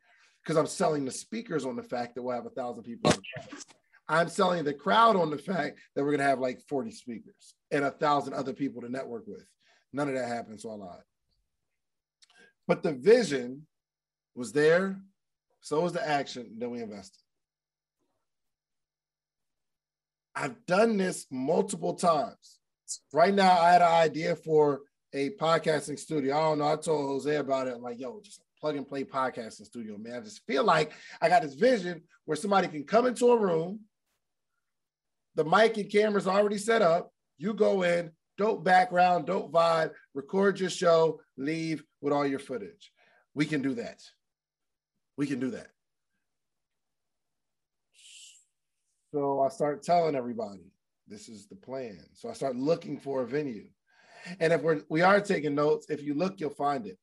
because 0.42 0.56
I'm 0.56 0.66
selling 0.66 1.04
the 1.04 1.10
speakers 1.10 1.66
on 1.66 1.76
the 1.76 1.82
fact 1.82 2.14
that 2.14 2.22
we'll 2.22 2.34
have 2.34 2.46
a 2.46 2.50
thousand 2.50 2.84
people. 2.84 3.12
I'm 4.08 4.28
selling 4.28 4.64
the 4.64 4.74
crowd 4.74 5.14
on 5.16 5.30
the 5.30 5.38
fact 5.38 5.78
that 5.94 6.02
we're 6.02 6.10
going 6.10 6.18
to 6.18 6.24
have 6.24 6.40
like 6.40 6.60
40 6.68 6.90
speakers 6.90 7.54
and 7.70 7.84
a 7.84 7.90
thousand 7.90 8.34
other 8.34 8.52
people 8.52 8.82
to 8.82 8.88
network 8.88 9.24
with. 9.26 9.44
None 9.92 10.08
of 10.08 10.14
that 10.14 10.26
happened, 10.26 10.60
so 10.60 10.70
I 10.70 10.74
lied. 10.74 11.02
But 12.66 12.82
the 12.82 12.92
vision 12.92 13.66
was 14.34 14.52
there, 14.52 15.00
so 15.60 15.80
was 15.80 15.92
the 15.92 16.06
action, 16.06 16.54
then 16.58 16.70
we 16.70 16.80
invested. 16.80 17.20
I've 20.34 20.64
done 20.66 20.96
this 20.96 21.26
multiple 21.30 21.94
times. 21.94 22.58
Right 23.12 23.34
now, 23.34 23.58
I 23.58 23.72
had 23.72 23.82
an 23.82 23.88
idea 23.88 24.36
for 24.36 24.80
a 25.12 25.30
podcasting 25.30 25.98
studio. 25.98 26.36
I 26.36 26.40
don't 26.40 26.58
know. 26.58 26.72
I 26.72 26.76
told 26.76 27.06
Jose 27.06 27.36
about 27.36 27.66
it. 27.66 27.74
I'm 27.74 27.82
like, 27.82 27.98
yo, 27.98 28.20
just 28.20 28.40
plug 28.60 28.76
and 28.76 28.86
play 28.86 29.04
podcasting 29.04 29.66
studio, 29.66 29.96
man. 29.98 30.16
I 30.16 30.20
just 30.20 30.44
feel 30.46 30.64
like 30.64 30.92
I 31.20 31.28
got 31.28 31.42
this 31.42 31.54
vision 31.54 32.02
where 32.24 32.36
somebody 32.36 32.68
can 32.68 32.84
come 32.84 33.06
into 33.06 33.32
a 33.32 33.38
room, 33.38 33.80
the 35.34 35.44
mic 35.44 35.76
and 35.76 35.90
cameras 35.90 36.26
already 36.26 36.58
set 36.58 36.82
up. 36.82 37.12
You 37.38 37.54
go 37.54 37.82
in, 37.82 38.10
dope 38.36 38.64
background, 38.64 39.26
dope 39.26 39.52
vibe, 39.52 39.92
record 40.14 40.60
your 40.60 40.70
show, 40.70 41.20
leave 41.36 41.82
with 42.00 42.12
all 42.12 42.26
your 42.26 42.38
footage. 42.38 42.92
We 43.34 43.46
can 43.46 43.62
do 43.62 43.74
that. 43.74 44.00
We 45.16 45.26
can 45.26 45.40
do 45.40 45.50
that. 45.52 45.68
So 49.12 49.40
I 49.40 49.48
start 49.48 49.82
telling 49.82 50.14
everybody 50.14 50.72
this 51.08 51.28
is 51.28 51.46
the 51.46 51.56
plan. 51.56 51.98
So 52.14 52.30
I 52.30 52.32
start 52.32 52.56
looking 52.56 52.98
for 52.98 53.22
a 53.22 53.26
venue. 53.26 53.66
And 54.38 54.52
if 54.52 54.62
we're 54.62 54.82
we 54.88 55.02
are 55.02 55.20
taking 55.20 55.54
notes, 55.54 55.86
if 55.88 56.02
you 56.02 56.14
look, 56.14 56.40
you'll 56.40 56.50
find 56.50 56.86
it. 56.86 56.98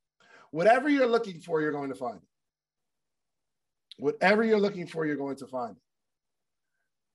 Whatever 0.51 0.87
you're 0.87 1.07
looking 1.07 1.41
for, 1.41 1.61
you're 1.61 1.71
going 1.71 1.89
to 1.89 1.95
find 1.95 2.17
it. 2.17 2.27
Whatever 3.97 4.43
you're 4.43 4.59
looking 4.59 4.87
for, 4.87 5.05
you're 5.05 5.15
going 5.15 5.35
to 5.37 5.47
find 5.47 5.75
it. 5.75 5.81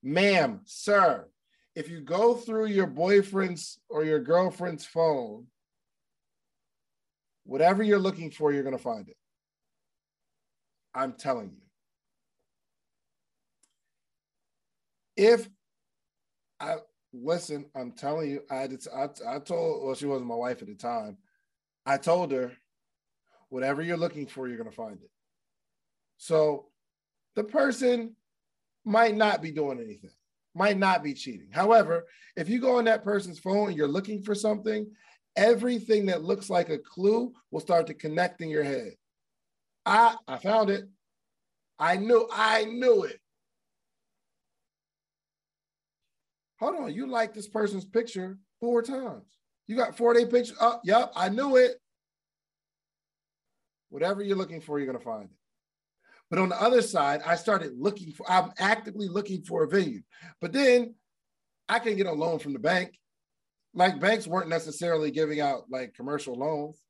Ma'am, 0.03 0.61
sir, 0.65 1.29
if 1.75 1.89
you 1.89 2.01
go 2.01 2.35
through 2.35 2.67
your 2.67 2.89
boyfriend's 2.89 3.79
or 3.89 4.05
your 4.05 4.19
girlfriend's 4.21 4.85
phone, 4.85 5.47
whatever 7.45 7.83
you're 7.83 8.01
looking 8.01 8.31
for, 8.31 8.53
you're 8.53 8.65
going 8.65 8.77
to 8.77 8.83
find 8.83 9.09
it. 9.09 9.17
I'm 10.95 11.13
telling 11.13 11.53
you. 11.53 11.72
If 15.17 15.49
I 16.61 16.77
listen, 17.13 17.67
I'm 17.75 17.93
telling 17.93 18.31
you, 18.31 18.43
I, 18.51 18.69
I, 18.95 19.09
I 19.29 19.39
told, 19.39 19.85
well, 19.85 19.95
she 19.95 20.07
wasn't 20.07 20.29
my 20.29 20.35
wife 20.35 20.63
at 20.63 20.69
the 20.69 20.75
time. 20.75 21.19
I 21.85 21.99
told 21.99 22.33
her, 22.33 22.53
whatever 23.49 23.83
you're 23.83 23.97
looking 23.97 24.27
for, 24.27 24.49
you're 24.49 24.57
going 24.57 24.71
to 24.71 24.75
find 24.75 24.95
it. 24.95 25.11
So 26.17 26.67
the 27.35 27.45
person 27.45 28.17
might 28.85 29.17
not 29.17 29.43
be 29.43 29.51
doing 29.51 29.79
anything, 29.79 30.11
might 30.55 30.79
not 30.79 31.03
be 31.03 31.15
cheating. 31.15 31.49
However, 31.51 32.07
if 32.37 32.49
you 32.49 32.61
go 32.61 32.79
on 32.79 32.85
that 32.85 33.05
person's 33.05 33.39
phone 33.39 33.69
and 33.69 33.77
you're 33.77 33.89
looking 33.89 34.23
for 34.23 34.35
something, 34.35 34.87
everything 35.37 36.07
that 36.07 36.23
looks 36.23 36.49
like 36.49 36.69
a 36.71 36.79
clue 36.79 37.33
will 37.51 37.61
start 37.61 37.87
to 37.89 37.95
connect 37.95 38.41
in 38.41 38.49
your 38.49 38.65
head. 38.65 38.93
I 39.85 40.17
I 40.29 40.39
found 40.39 40.71
it. 40.71 40.85
I 41.79 41.97
knew 41.97 42.29
I 42.33 42.65
knew 42.65 43.05
it. 43.05 43.21
Hold 46.63 46.77
on, 46.77 46.95
you 46.95 47.09
like 47.09 47.35
this 47.35 47.49
person's 47.49 47.85
picture 47.85 48.39
four 48.61 48.83
times. 48.83 49.37
You 49.67 49.75
got 49.75 49.97
four 49.97 50.15
day 50.15 50.25
picture. 50.25 50.55
Oh, 50.61 50.79
yep, 50.85 51.11
I 51.17 51.29
knew 51.29 51.57
it. 51.57 51.73
Whatever 53.89 54.23
you're 54.23 54.37
looking 54.37 54.61
for, 54.61 54.79
you're 54.79 54.87
gonna 54.87 55.01
find 55.05 55.25
it. 55.25 55.37
But 56.31 56.39
on 56.39 56.51
the 56.51 56.63
other 56.63 56.81
side, 56.81 57.21
I 57.27 57.35
started 57.35 57.73
looking 57.77 58.13
for, 58.13 58.31
I'm 58.31 58.53
actively 58.61 59.09
looking 59.09 59.43
for 59.43 59.65
a 59.65 59.69
venue. 59.69 60.03
But 60.41 60.53
then 60.53 60.95
I 61.69 61.81
can 61.81 61.97
get 61.97 62.07
a 62.07 62.13
loan 62.13 62.39
from 62.39 62.53
the 62.53 62.61
bank. 62.61 62.97
Like 63.75 63.99
banks 63.99 64.29
weren't 64.29 64.49
necessarily 64.49 65.11
giving 65.11 65.41
out 65.41 65.65
like 65.69 65.95
commercial 65.95 66.37
loans. 66.37 66.81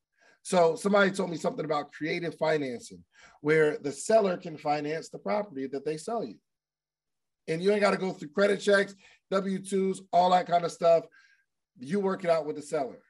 So 0.43 0.77
somebody 0.77 1.13
told 1.13 1.31
me 1.31 1.39
something 1.39 1.65
about 1.65 1.93
creative 1.93 2.37
financing, 2.37 3.03
where 3.41 3.79
the 3.79 3.91
seller 3.91 4.37
can 4.37 4.59
finance 4.59 5.09
the 5.09 5.19
property 5.19 5.67
that 5.69 5.87
they 5.87 5.97
sell 5.97 6.23
you. 6.23 6.35
And 7.49 7.63
you 7.63 7.73
ain't 7.73 7.81
got 7.81 7.91
to 7.91 7.97
go 7.97 8.13
through 8.13 8.29
credit 8.29 8.61
checks, 8.61 8.95
W 9.33 9.59
2s, 9.59 10.01
all 10.13 10.31
that 10.31 10.47
kind 10.47 10.65
of 10.65 10.71
stuff. 10.71 11.05
You 11.79 12.01
work 12.01 12.23
it 12.23 12.31
out 12.31 12.47
with 12.47 12.57
the 12.57 12.63
seller. 12.63 13.01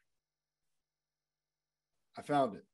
I 2.16 2.22
found 2.22 2.54
it. 2.54 2.64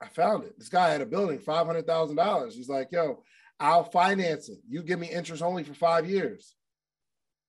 I 0.00 0.08
found 0.08 0.44
it. 0.44 0.58
This 0.58 0.70
guy 0.70 0.88
had 0.88 1.02
a 1.02 1.06
building, 1.06 1.38
five 1.38 1.66
hundred 1.66 1.86
thousand 1.86 2.16
dollars. 2.16 2.54
He's 2.54 2.70
like, 2.70 2.90
"Yo, 2.90 3.22
I'll 3.58 3.84
finance 3.84 4.48
it. 4.48 4.58
You 4.66 4.82
give 4.82 4.98
me 4.98 5.10
interest 5.10 5.42
only 5.42 5.62
for 5.62 5.74
five 5.74 6.08
years." 6.08 6.54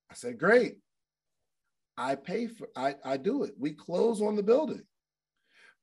I 0.09 0.15
said, 0.15 0.37
"Great." 0.37 0.77
I 1.95 2.15
pay 2.15 2.47
for. 2.47 2.67
I 2.75 2.95
I 3.05 3.15
do 3.17 3.43
it. 3.43 3.53
We 3.57 3.71
close 3.71 4.21
on 4.21 4.35
the 4.35 4.43
building, 4.43 4.83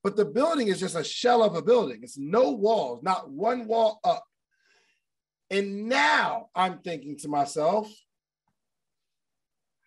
but 0.03 0.17
the 0.17 0.27
building 0.27 0.69
is 0.69 0.81
just 0.81 0.97
a 0.97 1.05
shell 1.05 1.43
of 1.43 1.55
a 1.55 1.63
building. 1.63 2.01
It's 2.03 2.19
no 2.19 2.51
walls, 2.51 3.03
not 3.03 3.31
one 3.31 3.67
wall 3.67 4.01
up. 4.05 4.25
And 5.51 5.89
now 5.89 6.49
I'm 6.55 6.81
thinking 6.81 7.17
to 7.19 7.29
myself, 7.29 7.91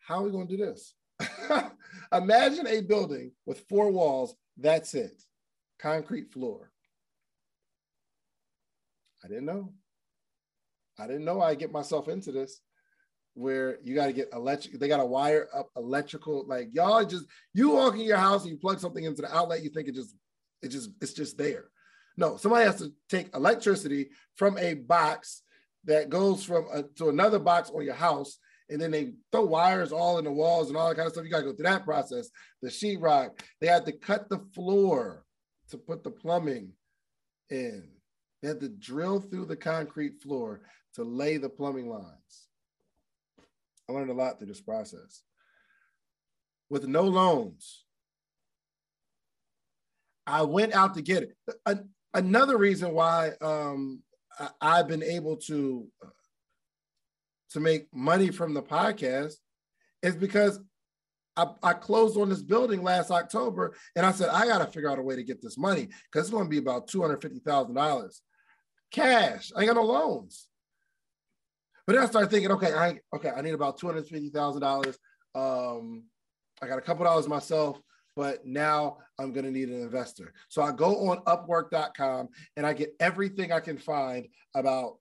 how 0.06 0.20
are 0.20 0.24
we 0.24 0.32
going 0.32 0.48
to 0.48 0.58
do 0.58 0.66
this? 0.66 0.94
Imagine 2.12 2.68
a 2.68 2.82
building 2.82 3.32
with 3.46 3.62
four 3.70 3.92
walls. 3.92 4.36
That's 4.58 4.94
it 4.94 5.24
concrete 5.82 6.32
floor. 6.32 6.72
I 9.24 9.28
didn't 9.28 9.46
know. 9.46 9.74
I 11.00 11.08
didn't 11.08 11.26
know 11.26 11.42
I 11.42 11.56
get 11.56 11.72
myself 11.72 12.08
into 12.08 12.32
this 12.32 12.62
where 13.34 13.80
you 13.82 13.96
got 13.96 14.08
to 14.08 14.14
get 14.14 14.30
electric, 14.34 14.78
they 14.78 14.90
got 14.90 14.98
to 14.98 15.06
wire 15.06 15.48
up 15.56 15.70
electrical. 15.76 16.46
Like 16.48 16.70
y'all 16.74 17.04
just, 17.06 17.26
you 17.54 17.70
walk 17.70 17.96
in 17.96 18.02
your 18.02 18.18
house 18.18 18.44
and 18.44 18.52
you 18.52 18.58
plug 18.58 18.80
something 18.80 19.04
into 19.04 19.22
the 19.22 19.36
outlet, 19.36 19.64
you 19.64 19.70
think 19.70 19.88
it 19.88 19.96
just, 19.96 20.16
it 20.62 20.68
just, 20.68 20.92
it's 21.02 21.14
just 21.14 21.38
there. 21.38 21.66
No, 22.18 22.36
somebody 22.36 22.66
has 22.66 22.80
to 22.80 22.92
take 23.10 23.34
electricity 23.34 24.10
from 24.36 24.58
a 24.58 24.74
box 24.74 25.44
that 25.86 26.10
goes 26.10 26.44
from 26.44 26.68
a, 26.74 26.84
to 26.98 27.10
another 27.10 27.40
box 27.40 27.72
on 27.74 27.84
your 27.84 27.96
house 27.96 28.38
and 28.72 28.82
then 28.82 28.90
they 28.90 29.14
throw 29.32 29.44
wires 29.44 29.92
all 29.92 30.18
in 30.18 30.24
the 30.24 30.32
walls 30.32 30.70
and 30.70 30.78
all 30.78 30.88
that 30.88 30.96
kind 30.96 31.06
of 31.06 31.14
stuff. 31.14 31.26
You 31.26 31.32
got 31.32 31.40
to 31.40 31.44
go 31.44 31.54
through 31.54 31.66
that 31.66 31.84
process. 31.84 32.30
The 32.62 32.70
sheetrock, 32.70 33.42
they 33.60 33.68
had 33.68 33.86
to 33.86 33.92
cut 33.92 34.30
the 34.30 34.40
floor 34.56 35.26
to 35.70 35.78
put 35.78 36.04
the 36.04 36.12
plumbing 36.12 36.72
in. 37.50 37.84
They 38.42 38.48
had 38.48 38.62
to 38.62 38.70
drill 38.70 39.20
through 39.20 39.46
the 39.46 39.58
concrete 39.58 40.22
floor 40.22 40.62
to 40.96 41.04
lay 41.04 41.38
the 41.38 41.50
plumbing 41.50 41.90
lines. 41.90 42.48
I 43.90 43.94
learned 43.94 44.10
a 44.10 44.14
lot 44.14 44.40
through 44.40 44.48
this 44.48 44.62
process. 44.62 45.24
With 46.70 46.88
no 46.88 47.04
loans, 47.04 47.84
I 50.26 50.44
went 50.44 50.74
out 50.74 50.94
to 50.94 51.02
get 51.02 51.24
it. 51.24 51.80
another 52.14 52.58
reason 52.58 52.94
why 52.94 53.32
um, 53.42 54.02
I, 54.62 54.78
have 54.78 54.88
been 54.88 55.04
able 55.04 55.36
to 55.48 55.88
to 57.52 57.60
make 57.60 57.88
money 57.94 58.30
from 58.30 58.54
the 58.54 58.62
podcast 58.62 59.34
is 60.02 60.16
because 60.16 60.60
I, 61.38 61.48
I, 61.64 61.74
closed 61.74 62.18
on 62.18 62.30
this 62.30 62.42
building 62.42 62.84
last 62.84 63.10
October 63.10 63.74
and 63.96 64.06
I 64.06 64.12
said, 64.12 64.30
I 64.30 64.46
got 64.46 64.60
to 64.60 64.66
figure 64.66 64.90
out 64.90 65.00
a 65.00 65.02
way 65.02 65.16
to 65.16 65.24
get 65.24 65.42
this 65.42 65.58
money 65.58 65.86
because 65.86 66.28
it's 66.28 66.30
going 66.30 66.46
to 66.46 66.50
be 66.50 66.58
about 66.58 66.88
$250,000 66.88 68.20
cash. 68.92 69.52
I 69.56 69.62
ain't 69.62 69.68
got 69.68 69.76
no 69.76 69.84
loans. 69.84 70.48
But 71.88 71.94
then 71.94 72.04
I 72.04 72.08
started 72.08 72.30
thinking, 72.30 72.52
okay, 72.52 72.74
I 72.74 73.00
okay, 73.16 73.32
I 73.36 73.42
need 73.42 73.54
about 73.54 73.80
$250,000. 73.80 74.98
Um, 75.34 76.04
I 76.62 76.68
got 76.68 76.78
a 76.78 76.82
couple 76.82 77.06
dollars 77.06 77.28
myself, 77.28 77.82
but 78.16 78.46
now 78.46 78.98
I'm 79.18 79.34
going 79.34 79.46
to 79.46 79.52
need 79.52 79.70
an 79.70 79.82
investor. 79.82 80.34
So 80.50 80.62
I 80.62 80.72
go 80.72 81.10
on 81.10 81.24
upwork.com 81.26 82.30
and 82.56 82.66
I 82.66 82.74
get 82.74 82.94
everything 83.00 83.52
I 83.52 83.62
can 83.62 83.78
find 83.78 84.28
about 84.54 84.98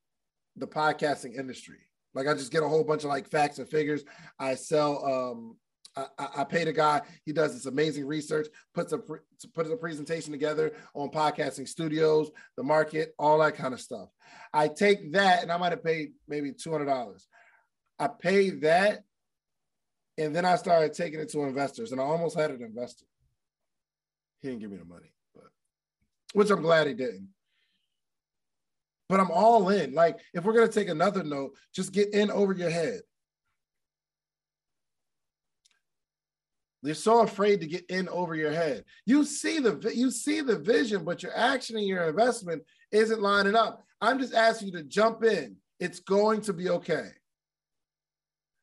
the 0.57 0.67
podcasting 0.67 1.37
industry. 1.37 1.79
Like 2.15 2.27
I 2.27 2.35
just 2.35 2.53
get 2.53 2.63
a 2.63 2.69
whole 2.69 2.85
bunch 2.85 3.05
of 3.05 3.11
like 3.11 3.29
facts 3.29 3.59
and 3.59 3.69
figures. 3.69 4.05
I 4.39 4.55
sell 4.55 5.05
um 5.05 5.57
I, 5.97 6.29
I, 6.37 6.45
pay 6.45 6.65
the 6.65 6.73
guy. 6.73 7.03
He 7.25 7.33
does 7.33 7.53
this 7.53 7.67
amazing 7.67 8.07
research, 8.07 8.47
puts 8.75 8.93
a 8.93 8.99
puts 8.99 9.71
a 9.71 9.77
presentation 9.77 10.31
together 10.31 10.73
on 10.95 11.11
podcasting 11.11 11.67
studios, 11.67 12.31
the 12.57 12.63
market, 12.63 13.13
all 13.19 13.39
that 13.39 13.57
kind 13.57 13.75
of 13.75 13.81
stuff. 13.81 14.09
I 14.53 14.69
take 14.69 15.13
that, 15.13 15.43
and 15.43 15.51
I 15.51 15.57
might 15.57 15.73
have 15.73 15.85
paid 15.85 16.13
maybe 16.29 16.53
two 16.53 16.71
hundred 16.71 16.87
dollars. 16.87 17.27
I 17.99 18.09
paid 18.09 18.63
that, 18.63 19.03
and 20.17 20.35
then 20.35 20.45
I 20.45 20.57
started 20.57 20.95
taking 20.95 21.21
it 21.21 21.31
to 21.31 21.43
investors, 21.43 21.93
and 21.93 22.01
I 22.01 22.05
almost 22.05 22.39
had 22.39 22.51
an 22.51 22.63
investor. 22.63 23.07
He 24.41 24.49
didn't 24.49 24.61
give 24.61 24.71
me 24.71 24.79
the 24.79 24.85
money, 24.85 25.13
but 25.35 25.45
which 26.35 26.51
I'm 26.51 26.63
glad 26.63 26.87
he 26.87 26.95
didn't. 26.95 27.29
But 29.11 29.19
I'm 29.19 29.33
all 29.33 29.71
in. 29.71 29.93
Like, 29.93 30.21
if 30.35 30.45
we're 30.45 30.53
gonna 30.53 30.69
take 30.69 30.89
another 30.89 31.25
note, 31.25 31.57
just 31.75 31.93
get 31.93 32.15
in 32.15 32.31
over 32.31 32.53
your 32.53 32.71
head. 32.71 33.01
You're 36.85 36.95
so 36.95 37.23
afraid 37.23 37.61
to 37.61 37.67
get 37.67 37.85
in 37.91 38.09
over 38.09 38.37
your 38.37 38.53
head. 38.53 38.85
You 39.05 39.25
see 39.25 39.59
the 39.59 39.93
you 39.93 40.13
see 40.13 40.43
the 40.43 40.57
vision, 40.57 41.05
but 41.05 41.25
your 41.25 41.37
action 41.37 41.77
and 41.77 41.87
your 41.87 42.05
investment 42.05 42.63
isn't 42.93 43.21
lining 43.21 43.57
up. 43.57 43.85
I'm 44.01 44.21
just 44.21 44.33
asking 44.33 44.69
you 44.69 44.75
to 44.75 44.85
jump 44.85 45.25
in. 45.25 45.57
It's 45.81 45.99
going 45.99 46.43
to 46.43 46.53
be 46.53 46.71
okay. 46.71 47.09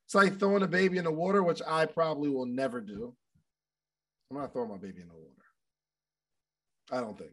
It's 0.05 0.15
like 0.15 0.39
throwing 0.39 0.63
a 0.63 0.67
baby 0.67 0.97
in 0.97 1.03
the 1.03 1.11
water, 1.11 1.43
which 1.43 1.61
I 1.67 1.85
probably 1.87 2.29
will 2.29 2.45
never 2.45 2.79
do. 2.79 3.13
I'm 4.31 4.37
not 4.37 4.53
throwing 4.53 4.69
my 4.69 4.77
baby 4.77 5.01
in 5.01 5.09
the 5.09 5.13
water. 5.13 5.27
I 6.89 7.01
don't 7.01 7.17
think. 7.17 7.31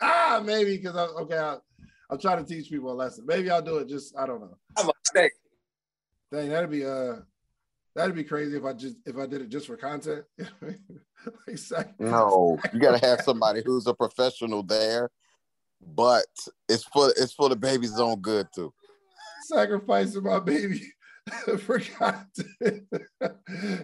Ah, 0.00 0.42
maybe 0.44 0.76
because 0.76 0.96
I 0.96 1.04
okay. 1.22 1.38
I, 1.38 1.56
I'm 2.10 2.18
trying 2.18 2.44
to 2.44 2.54
teach 2.54 2.70
people 2.70 2.92
a 2.92 2.94
lesson. 2.94 3.24
Maybe 3.26 3.50
I'll 3.50 3.62
do 3.62 3.78
it. 3.78 3.88
Just 3.88 4.16
I 4.16 4.26
don't 4.26 4.40
know. 4.40 4.56
I'm 4.76 4.88
a 4.88 4.92
mistake. 5.04 5.32
Dang, 6.32 6.48
that'd 6.48 6.70
be 6.70 6.84
uh 6.84 7.16
That'd 7.94 8.14
be 8.14 8.24
crazy 8.24 8.56
if 8.56 8.64
I 8.64 8.72
just 8.72 8.96
if 9.04 9.16
I 9.16 9.26
did 9.26 9.42
it 9.42 9.48
just 9.48 9.66
for 9.66 9.76
content. 9.76 10.24
like, 11.48 12.00
no, 12.00 12.58
you 12.72 12.78
gotta 12.78 13.04
have 13.04 13.20
somebody 13.24 13.62
who's 13.64 13.86
a 13.86 13.94
professional 13.94 14.62
there, 14.62 15.10
but 15.94 16.26
it's 16.68 16.84
for 16.84 17.12
it's 17.16 17.32
for 17.32 17.48
the 17.48 17.56
baby's 17.56 17.98
own 17.98 18.20
good 18.20 18.46
too. 18.54 18.72
Sacrificing 19.42 20.22
my 20.22 20.38
baby 20.38 20.92
for 21.58 21.80
content. 21.80 22.86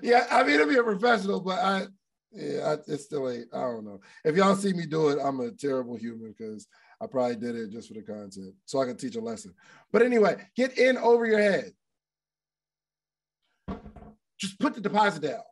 yeah, 0.02 0.26
I 0.30 0.44
mean 0.44 0.54
it'd 0.54 0.68
be 0.68 0.76
a 0.76 0.84
professional, 0.84 1.40
but 1.40 1.58
I 1.58 1.86
yeah, 2.36 2.76
it's 2.86 3.04
still 3.04 3.30
ain't. 3.30 3.46
I 3.52 3.62
don't 3.62 3.84
know. 3.84 4.00
If 4.24 4.36
y'all 4.36 4.56
see 4.56 4.72
me 4.72 4.86
do 4.86 5.08
it, 5.08 5.18
I'm 5.22 5.40
a 5.40 5.50
terrible 5.50 5.96
human 5.96 6.34
because 6.36 6.66
I 7.00 7.06
probably 7.06 7.36
did 7.36 7.56
it 7.56 7.70
just 7.70 7.88
for 7.88 7.94
the 7.94 8.02
content, 8.02 8.54
so 8.64 8.80
I 8.80 8.86
can 8.86 8.96
teach 8.96 9.16
a 9.16 9.20
lesson. 9.20 9.54
But 9.92 10.02
anyway, 10.02 10.36
get 10.56 10.78
in 10.78 10.96
over 10.98 11.26
your 11.26 11.40
head 11.40 11.72
just 14.38 14.58
put 14.58 14.74
the 14.74 14.80
deposit 14.80 15.22
down. 15.22 15.42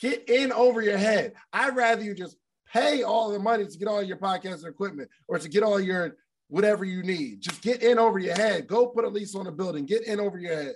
Get 0.00 0.28
in 0.28 0.52
over 0.52 0.82
your 0.82 0.98
head. 0.98 1.34
I'd 1.52 1.76
rather 1.76 2.02
you 2.02 2.14
just 2.14 2.36
pay 2.72 3.02
all 3.02 3.30
the 3.30 3.38
money 3.38 3.66
to 3.66 3.78
get 3.78 3.88
all 3.88 4.02
your 4.02 4.18
podcast 4.18 4.66
equipment 4.66 5.08
or 5.28 5.38
to 5.38 5.48
get 5.48 5.62
all 5.62 5.80
your 5.80 6.16
whatever 6.48 6.84
you 6.84 7.02
need. 7.02 7.40
Just 7.40 7.62
get 7.62 7.82
in 7.82 7.98
over 7.98 8.18
your 8.18 8.34
head. 8.34 8.66
Go 8.66 8.88
put 8.88 9.04
a 9.04 9.08
lease 9.08 9.34
on 9.34 9.46
a 9.46 9.52
building. 9.52 9.86
Get 9.86 10.06
in 10.06 10.20
over 10.20 10.38
your 10.38 10.54
head. 10.54 10.74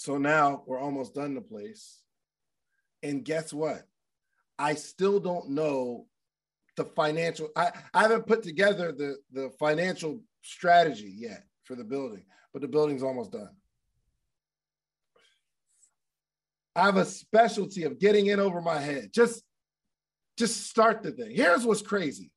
So 0.00 0.16
now 0.16 0.62
we're 0.66 0.80
almost 0.80 1.14
done 1.14 1.34
the 1.34 1.40
place. 1.40 2.00
And 3.02 3.24
guess 3.24 3.52
what? 3.52 3.82
I 4.58 4.74
still 4.74 5.20
don't 5.20 5.50
know 5.50 6.06
the 6.76 6.84
financial, 6.84 7.48
I, 7.54 7.70
I 7.92 8.02
haven't 8.02 8.26
put 8.26 8.42
together 8.42 8.92
the, 8.92 9.16
the 9.32 9.50
financial 9.58 10.20
strategy 10.42 11.12
yet 11.16 11.44
for 11.64 11.76
the 11.76 11.84
building 11.84 12.24
but 12.52 12.62
the 12.62 12.68
building's 12.68 13.02
almost 13.02 13.32
done. 13.32 13.50
I 16.74 16.84
have 16.86 16.96
a 16.96 17.04
specialty 17.04 17.84
of 17.84 17.98
getting 17.98 18.26
in 18.26 18.40
over 18.40 18.60
my 18.60 18.80
head. 18.80 19.10
Just, 19.12 19.42
just 20.36 20.68
start 20.68 21.02
the 21.02 21.10
thing. 21.10 21.34
Here's 21.34 21.64
what's 21.64 21.82
crazy. 21.82 22.30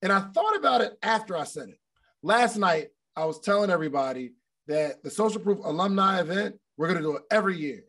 And 0.00 0.12
I 0.12 0.20
thought 0.20 0.56
about 0.56 0.80
it 0.80 0.94
after 1.02 1.36
I 1.36 1.44
said 1.44 1.68
it. 1.68 1.78
Last 2.22 2.56
night, 2.56 2.88
I 3.14 3.24
was 3.24 3.40
telling 3.40 3.70
everybody 3.70 4.32
that 4.66 5.02
the 5.02 5.10
social 5.10 5.40
proof 5.40 5.58
alumni 5.62 6.20
event, 6.20 6.56
we're 6.76 6.88
going 6.88 6.98
to 6.98 7.02
do 7.02 7.16
it 7.16 7.22
every 7.30 7.58
year. 7.58 7.84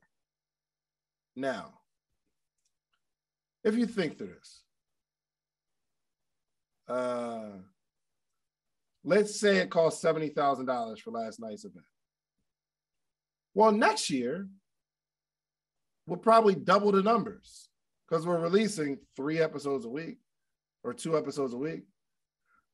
Now, 1.35 1.73
if 3.63 3.75
you 3.75 3.85
think 3.85 4.17
through 4.17 4.27
this, 4.27 4.61
uh, 6.87 7.57
Let's 9.03 9.39
say 9.39 9.57
it 9.57 9.69
cost 9.69 10.03
$70,000 10.03 10.99
for 10.99 11.11
last 11.11 11.39
night's 11.39 11.65
event. 11.65 11.85
Well, 13.53 13.71
next 13.71 14.09
year, 14.09 14.47
we'll 16.07 16.19
probably 16.19 16.55
double 16.55 16.91
the 16.91 17.03
numbers 17.03 17.69
because 18.07 18.25
we're 18.25 18.39
releasing 18.39 18.99
three 19.15 19.39
episodes 19.39 19.85
a 19.85 19.89
week 19.89 20.19
or 20.83 20.93
two 20.93 21.17
episodes 21.17 21.53
a 21.53 21.57
week. 21.57 21.83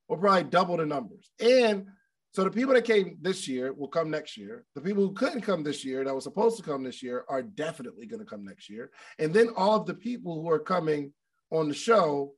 We'll 0.08 0.20
probably 0.20 0.50
double 0.50 0.78
the 0.78 0.86
numbers. 0.86 1.32
And 1.40 1.88
so 2.32 2.44
the 2.44 2.52
people 2.52 2.74
that 2.74 2.86
came 2.86 3.18
this 3.22 3.48
year 3.48 3.74
will 3.74 3.88
come 3.88 4.10
next 4.10 4.38
year. 4.38 4.66
The 4.76 4.82
people 4.82 5.04
who 5.04 5.14
couldn't 5.14 5.42
come 5.42 5.64
this 5.64 5.84
year, 5.84 6.04
that 6.04 6.14
was 6.14 6.26
supposed 6.26 6.58
to 6.58 6.64
come 6.64 6.84
this 6.84 7.02
year, 7.02 7.26
are 7.28 7.42
definitely 7.42 8.06
going 8.06 8.20
to 8.20 8.26
come 8.26 8.46
next 8.46 8.70
year. 8.70 8.92
And 9.18 9.34
then 9.34 9.50
all 9.58 9.80
of 9.80 9.86
the 9.86 9.96
people 9.96 10.42
who 10.42 10.50
are 10.50 10.60
coming 10.60 11.12
on 11.52 11.68
the 11.68 11.74
show 11.74 12.34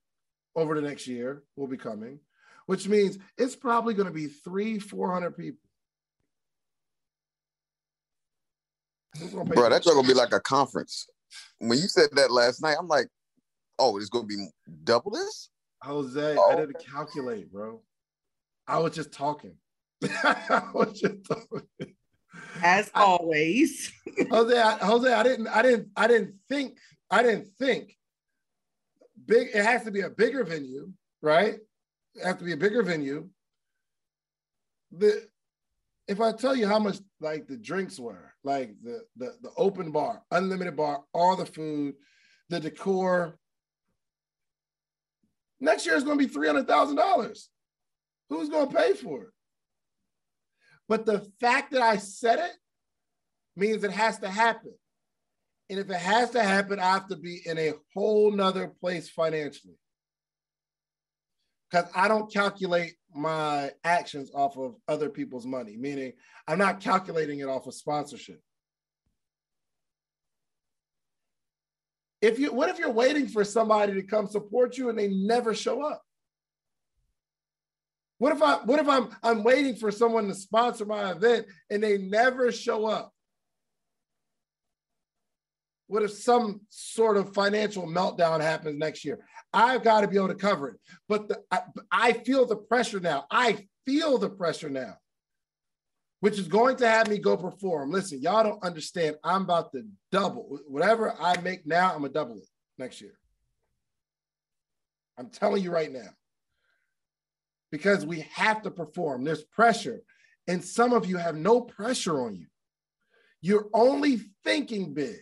over 0.55 0.75
the 0.75 0.81
next 0.81 1.07
year 1.07 1.43
will 1.55 1.67
be 1.67 1.77
coming 1.77 2.19
which 2.71 2.87
means 2.87 3.17
it's 3.37 3.55
probably 3.55 3.93
going 3.93 4.07
to 4.07 4.13
be 4.13 4.27
three, 4.27 4.79
400 4.79 5.35
people. 5.35 5.59
Bro, 9.45 9.69
that's 9.69 9.85
going 9.85 10.01
to 10.01 10.07
be 10.07 10.13
like 10.13 10.33
a 10.33 10.39
conference. 10.39 11.07
When 11.59 11.77
you 11.77 11.89
said 11.89 12.09
that 12.13 12.31
last 12.31 12.61
night, 12.61 12.77
I'm 12.79 12.87
like, 12.87 13.07
oh, 13.77 13.97
it's 13.97 14.07
going 14.07 14.27
to 14.27 14.37
be 14.37 14.47
double 14.85 15.11
this? 15.11 15.49
Jose, 15.83 16.37
oh. 16.37 16.49
I 16.49 16.55
didn't 16.55 16.77
calculate, 16.79 17.51
bro. 17.51 17.81
I 18.67 18.79
was 18.79 18.95
just 18.95 19.11
talking. 19.11 19.55
I 20.03 20.63
was 20.73 20.99
just 20.99 21.25
talking. 21.25 21.67
As 22.63 22.91
I, 22.93 23.01
always. 23.01 23.91
Jose, 24.31 24.59
I, 24.59 24.77
Jose, 24.77 25.13
I 25.13 25.23
didn't, 25.23 25.47
I 25.47 25.61
didn't, 25.61 25.87
I 25.95 26.07
didn't 26.07 26.35
think, 26.49 26.77
I 27.09 27.23
didn't 27.23 27.47
think 27.59 27.95
big. 29.25 29.49
It 29.53 29.63
has 29.63 29.83
to 29.83 29.91
be 29.91 30.01
a 30.01 30.09
bigger 30.09 30.43
venue, 30.43 30.91
right? 31.21 31.55
have 32.23 32.37
to 32.39 32.43
be 32.43 32.51
a 32.51 32.57
bigger 32.57 32.83
venue. 32.83 33.29
The 34.91 35.27
if 36.07 36.19
I 36.19 36.33
tell 36.33 36.55
you 36.55 36.67
how 36.67 36.79
much 36.79 36.97
like 37.21 37.47
the 37.47 37.57
drinks 37.57 37.97
were, 37.99 38.33
like 38.43 38.75
the 38.83 39.01
the 39.15 39.33
the 39.41 39.51
open 39.57 39.91
bar, 39.91 40.21
unlimited 40.31 40.75
bar, 40.75 41.03
all 41.13 41.35
the 41.35 41.45
food, 41.45 41.95
the 42.49 42.59
decor. 42.59 43.37
Next 45.59 45.85
year 45.85 45.95
is 45.95 46.03
going 46.03 46.17
to 46.17 46.25
be 46.25 46.31
three 46.31 46.47
hundred 46.47 46.67
thousand 46.67 46.97
dollars. 46.97 47.49
Who's 48.29 48.49
going 48.49 48.69
to 48.69 48.75
pay 48.75 48.93
for 48.93 49.23
it? 49.23 49.29
But 50.91 51.05
the 51.05 51.25
fact 51.39 51.71
that 51.71 51.81
I 51.81 51.95
said 51.95 52.39
it 52.39 52.51
means 53.55 53.85
it 53.85 53.91
has 53.91 54.19
to 54.19 54.29
happen. 54.29 54.73
And 55.69 55.79
if 55.79 55.89
it 55.89 55.95
has 55.95 56.31
to 56.31 56.43
happen, 56.43 56.81
I 56.81 56.91
have 56.91 57.07
to 57.07 57.15
be 57.15 57.39
in 57.45 57.57
a 57.57 57.71
whole 57.93 58.29
nother 58.29 58.67
place 58.67 59.07
financially 59.07 59.75
because 61.71 61.89
I 61.95 62.09
don't 62.09 62.29
calculate 62.29 62.95
my 63.15 63.71
actions 63.85 64.31
off 64.35 64.57
of 64.57 64.75
other 64.89 65.07
people's 65.07 65.45
money, 65.45 65.77
meaning 65.77 66.11
I'm 66.45 66.57
not 66.57 66.81
calculating 66.81 67.39
it 67.39 67.47
off 67.47 67.67
of 67.67 67.73
sponsorship. 67.73 68.41
If 72.21 72.37
you 72.37 72.51
what 72.51 72.67
if 72.67 72.79
you're 72.79 72.91
waiting 72.91 73.29
for 73.29 73.45
somebody 73.45 73.93
to 73.93 74.03
come 74.03 74.27
support 74.27 74.77
you 74.77 74.89
and 74.89 74.99
they 74.99 75.07
never 75.07 75.53
show 75.53 75.83
up? 75.83 76.03
What 78.21 78.33
if 78.33 78.43
I 78.43 78.57
what 78.65 78.79
if 78.79 78.87
I'm 78.87 79.09
I'm 79.23 79.43
waiting 79.43 79.75
for 79.75 79.89
someone 79.89 80.27
to 80.27 80.35
sponsor 80.35 80.85
my 80.85 81.09
event 81.09 81.47
and 81.71 81.81
they 81.81 81.97
never 81.97 82.51
show 82.51 82.85
up? 82.85 83.11
What 85.87 86.03
if 86.03 86.11
some 86.11 86.61
sort 86.69 87.17
of 87.17 87.33
financial 87.33 87.87
meltdown 87.87 88.39
happens 88.39 88.77
next 88.77 89.03
year? 89.03 89.25
I've 89.51 89.83
got 89.83 90.01
to 90.01 90.07
be 90.07 90.17
able 90.17 90.27
to 90.27 90.35
cover 90.35 90.69
it. 90.69 90.75
But 91.09 91.29
the, 91.29 91.41
I, 91.49 91.61
I 91.91 92.13
feel 92.13 92.45
the 92.45 92.57
pressure 92.57 92.99
now. 92.99 93.25
I 93.31 93.65
feel 93.87 94.19
the 94.19 94.29
pressure 94.29 94.69
now, 94.69 94.97
which 96.19 96.37
is 96.37 96.47
going 96.47 96.75
to 96.75 96.87
have 96.87 97.09
me 97.09 97.17
go 97.17 97.35
perform. 97.35 97.89
Listen, 97.89 98.21
y'all 98.21 98.43
don't 98.43 98.63
understand. 98.63 99.15
I'm 99.23 99.41
about 99.41 99.71
to 99.71 99.83
double 100.11 100.59
whatever 100.67 101.15
I 101.19 101.41
make 101.41 101.65
now. 101.65 101.87
I'm 101.87 102.01
gonna 102.01 102.13
double 102.13 102.37
it 102.37 102.47
next 102.77 103.01
year. 103.01 103.17
I'm 105.17 105.31
telling 105.31 105.63
you 105.63 105.71
right 105.71 105.91
now, 105.91 106.09
because 107.71 108.05
we 108.05 108.21
have 108.33 108.61
to 108.63 108.71
perform. 108.71 109.23
There's 109.23 109.43
pressure, 109.43 110.01
and 110.47 110.63
some 110.63 110.93
of 110.93 111.05
you 111.05 111.17
have 111.17 111.35
no 111.35 111.61
pressure 111.61 112.21
on 112.21 112.35
you. 112.35 112.47
You're 113.41 113.69
only 113.73 114.21
thinking 114.43 114.93
big 114.93 115.17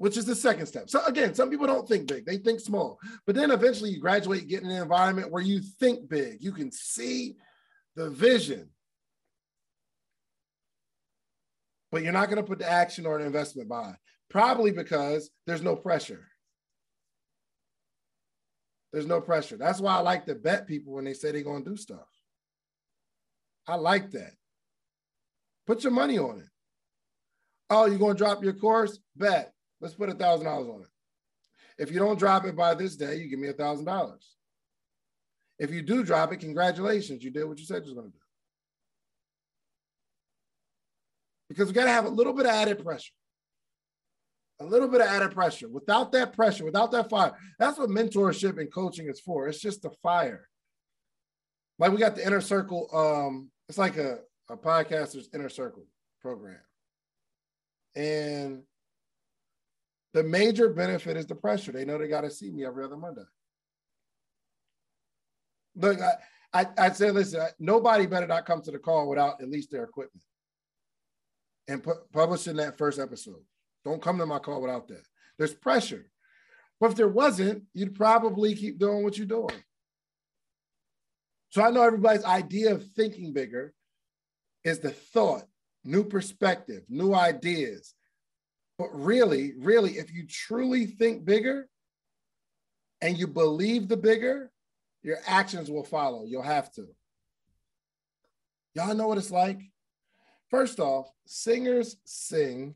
which 0.00 0.16
is 0.16 0.24
the 0.24 0.34
second 0.36 0.66
step. 0.66 0.88
So 0.88 1.04
again, 1.06 1.34
some 1.34 1.50
people 1.50 1.66
don't 1.66 1.88
think 1.88 2.06
big, 2.06 2.24
they 2.24 2.36
think 2.36 2.60
small. 2.60 3.00
But 3.26 3.34
then 3.34 3.50
eventually 3.50 3.90
you 3.90 3.98
graduate, 4.00 4.46
get 4.46 4.62
in 4.62 4.70
an 4.70 4.80
environment 4.80 5.32
where 5.32 5.42
you 5.42 5.60
think 5.60 6.08
big. 6.08 6.36
You 6.40 6.52
can 6.52 6.70
see 6.70 7.34
the 7.96 8.08
vision. 8.08 8.70
but 11.90 12.02
you're 12.02 12.12
not 12.12 12.28
going 12.28 12.42
to 12.42 12.48
put 12.48 12.58
the 12.58 12.70
action 12.70 13.06
or 13.06 13.18
an 13.18 13.26
investment 13.26 13.68
by. 13.68 13.94
Probably 14.28 14.70
because 14.70 15.30
there's 15.46 15.62
no 15.62 15.74
pressure. 15.74 16.27
There's 18.92 19.06
no 19.06 19.20
pressure. 19.20 19.56
That's 19.56 19.80
why 19.80 19.96
I 19.96 20.00
like 20.00 20.26
to 20.26 20.34
bet 20.34 20.66
people 20.66 20.94
when 20.94 21.04
they 21.04 21.14
say 21.14 21.30
they're 21.30 21.42
going 21.42 21.64
to 21.64 21.70
do 21.70 21.76
stuff. 21.76 22.08
I 23.66 23.74
like 23.74 24.10
that. 24.12 24.32
Put 25.66 25.84
your 25.84 25.92
money 25.92 26.18
on 26.18 26.40
it. 26.40 26.48
Oh, 27.68 27.84
you're 27.84 27.98
going 27.98 28.16
to 28.16 28.18
drop 28.18 28.42
your 28.42 28.54
course? 28.54 28.98
Bet. 29.14 29.52
Let's 29.80 29.94
put 29.94 30.08
a 30.08 30.14
$1,000 30.14 30.46
on 30.46 30.82
it. 30.82 30.88
If 31.78 31.92
you 31.92 31.98
don't 31.98 32.18
drop 32.18 32.46
it 32.46 32.56
by 32.56 32.74
this 32.74 32.96
day, 32.96 33.16
you 33.16 33.28
give 33.28 33.38
me 33.38 33.48
a 33.48 33.54
$1,000. 33.54 34.16
If 35.58 35.70
you 35.70 35.82
do 35.82 36.02
drop 36.02 36.32
it, 36.32 36.40
congratulations. 36.40 37.22
You 37.22 37.30
did 37.30 37.44
what 37.44 37.58
you 37.58 37.66
said 37.66 37.84
you 37.84 37.94
were 37.94 38.00
going 38.00 38.12
to 38.12 38.16
do. 38.16 38.24
Because 41.50 41.68
we 41.68 41.74
got 41.74 41.84
to 41.84 41.90
have 41.90 42.06
a 42.06 42.10
little 42.10 42.32
bit 42.32 42.46
of 42.46 42.52
added 42.52 42.82
pressure. 42.82 43.12
A 44.60 44.64
little 44.64 44.88
bit 44.88 45.00
of 45.00 45.06
added 45.06 45.32
pressure. 45.32 45.68
Without 45.68 46.10
that 46.12 46.32
pressure, 46.32 46.64
without 46.64 46.90
that 46.92 47.08
fire, 47.08 47.32
that's 47.58 47.78
what 47.78 47.90
mentorship 47.90 48.58
and 48.58 48.72
coaching 48.72 49.08
is 49.08 49.20
for. 49.20 49.46
It's 49.46 49.60
just 49.60 49.82
the 49.82 49.90
fire. 50.02 50.48
Like 51.78 51.92
we 51.92 51.98
got 51.98 52.16
the 52.16 52.26
inner 52.26 52.40
circle. 52.40 52.88
Um, 52.92 53.50
it's 53.68 53.78
like 53.78 53.96
a, 53.96 54.18
a 54.50 54.56
podcaster's 54.56 55.28
inner 55.32 55.48
circle 55.48 55.86
program. 56.20 56.58
And 57.94 58.62
the 60.12 60.24
major 60.24 60.70
benefit 60.70 61.16
is 61.16 61.26
the 61.26 61.34
pressure. 61.34 61.70
They 61.70 61.84
know 61.84 61.98
they 61.98 62.08
got 62.08 62.22
to 62.22 62.30
see 62.30 62.50
me 62.50 62.64
every 62.64 62.84
other 62.84 62.96
Monday. 62.96 63.22
Look, 65.76 66.00
I, 66.00 66.14
I, 66.52 66.66
I 66.78 66.90
said, 66.90 67.14
listen, 67.14 67.46
nobody 67.60 68.06
better 68.06 68.26
not 68.26 68.46
come 68.46 68.62
to 68.62 68.70
the 68.72 68.78
call 68.78 69.08
without 69.08 69.40
at 69.40 69.48
least 69.48 69.70
their 69.70 69.84
equipment 69.84 70.24
and 71.68 71.82
pu- 71.82 72.00
publishing 72.12 72.56
that 72.56 72.78
first 72.78 72.98
episode. 72.98 73.42
Don't 73.88 74.02
come 74.02 74.18
to 74.18 74.26
my 74.26 74.38
call 74.38 74.60
without 74.60 74.86
that. 74.88 75.02
There's 75.38 75.54
pressure. 75.54 76.10
But 76.78 76.90
if 76.90 76.96
there 76.96 77.08
wasn't, 77.08 77.64
you'd 77.72 77.94
probably 77.94 78.54
keep 78.54 78.78
doing 78.78 79.02
what 79.02 79.16
you're 79.16 79.26
doing. 79.26 79.54
So 81.50 81.62
I 81.62 81.70
know 81.70 81.82
everybody's 81.82 82.24
idea 82.24 82.74
of 82.74 82.86
thinking 82.92 83.32
bigger 83.32 83.72
is 84.62 84.80
the 84.80 84.90
thought, 84.90 85.44
new 85.84 86.04
perspective, 86.04 86.82
new 86.90 87.14
ideas. 87.14 87.94
But 88.78 88.90
really, 88.92 89.54
really, 89.56 89.92
if 89.92 90.12
you 90.12 90.26
truly 90.26 90.84
think 90.84 91.24
bigger 91.24 91.66
and 93.00 93.16
you 93.16 93.26
believe 93.26 93.88
the 93.88 93.96
bigger, 93.96 94.50
your 95.02 95.16
actions 95.26 95.70
will 95.70 95.84
follow. 95.84 96.24
You'll 96.26 96.42
have 96.42 96.70
to. 96.72 96.88
Y'all 98.74 98.94
know 98.94 99.08
what 99.08 99.18
it's 99.18 99.30
like? 99.30 99.62
First 100.50 100.78
off, 100.78 101.10
singers 101.26 101.96
sing, 102.04 102.74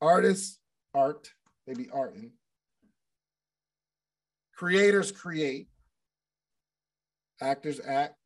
artists 0.00 0.58
art, 0.94 1.30
maybe 1.66 1.86
arting. 1.86 2.30
Creators 4.56 5.12
create, 5.12 5.68
actors 7.40 7.80
act, 7.86 8.16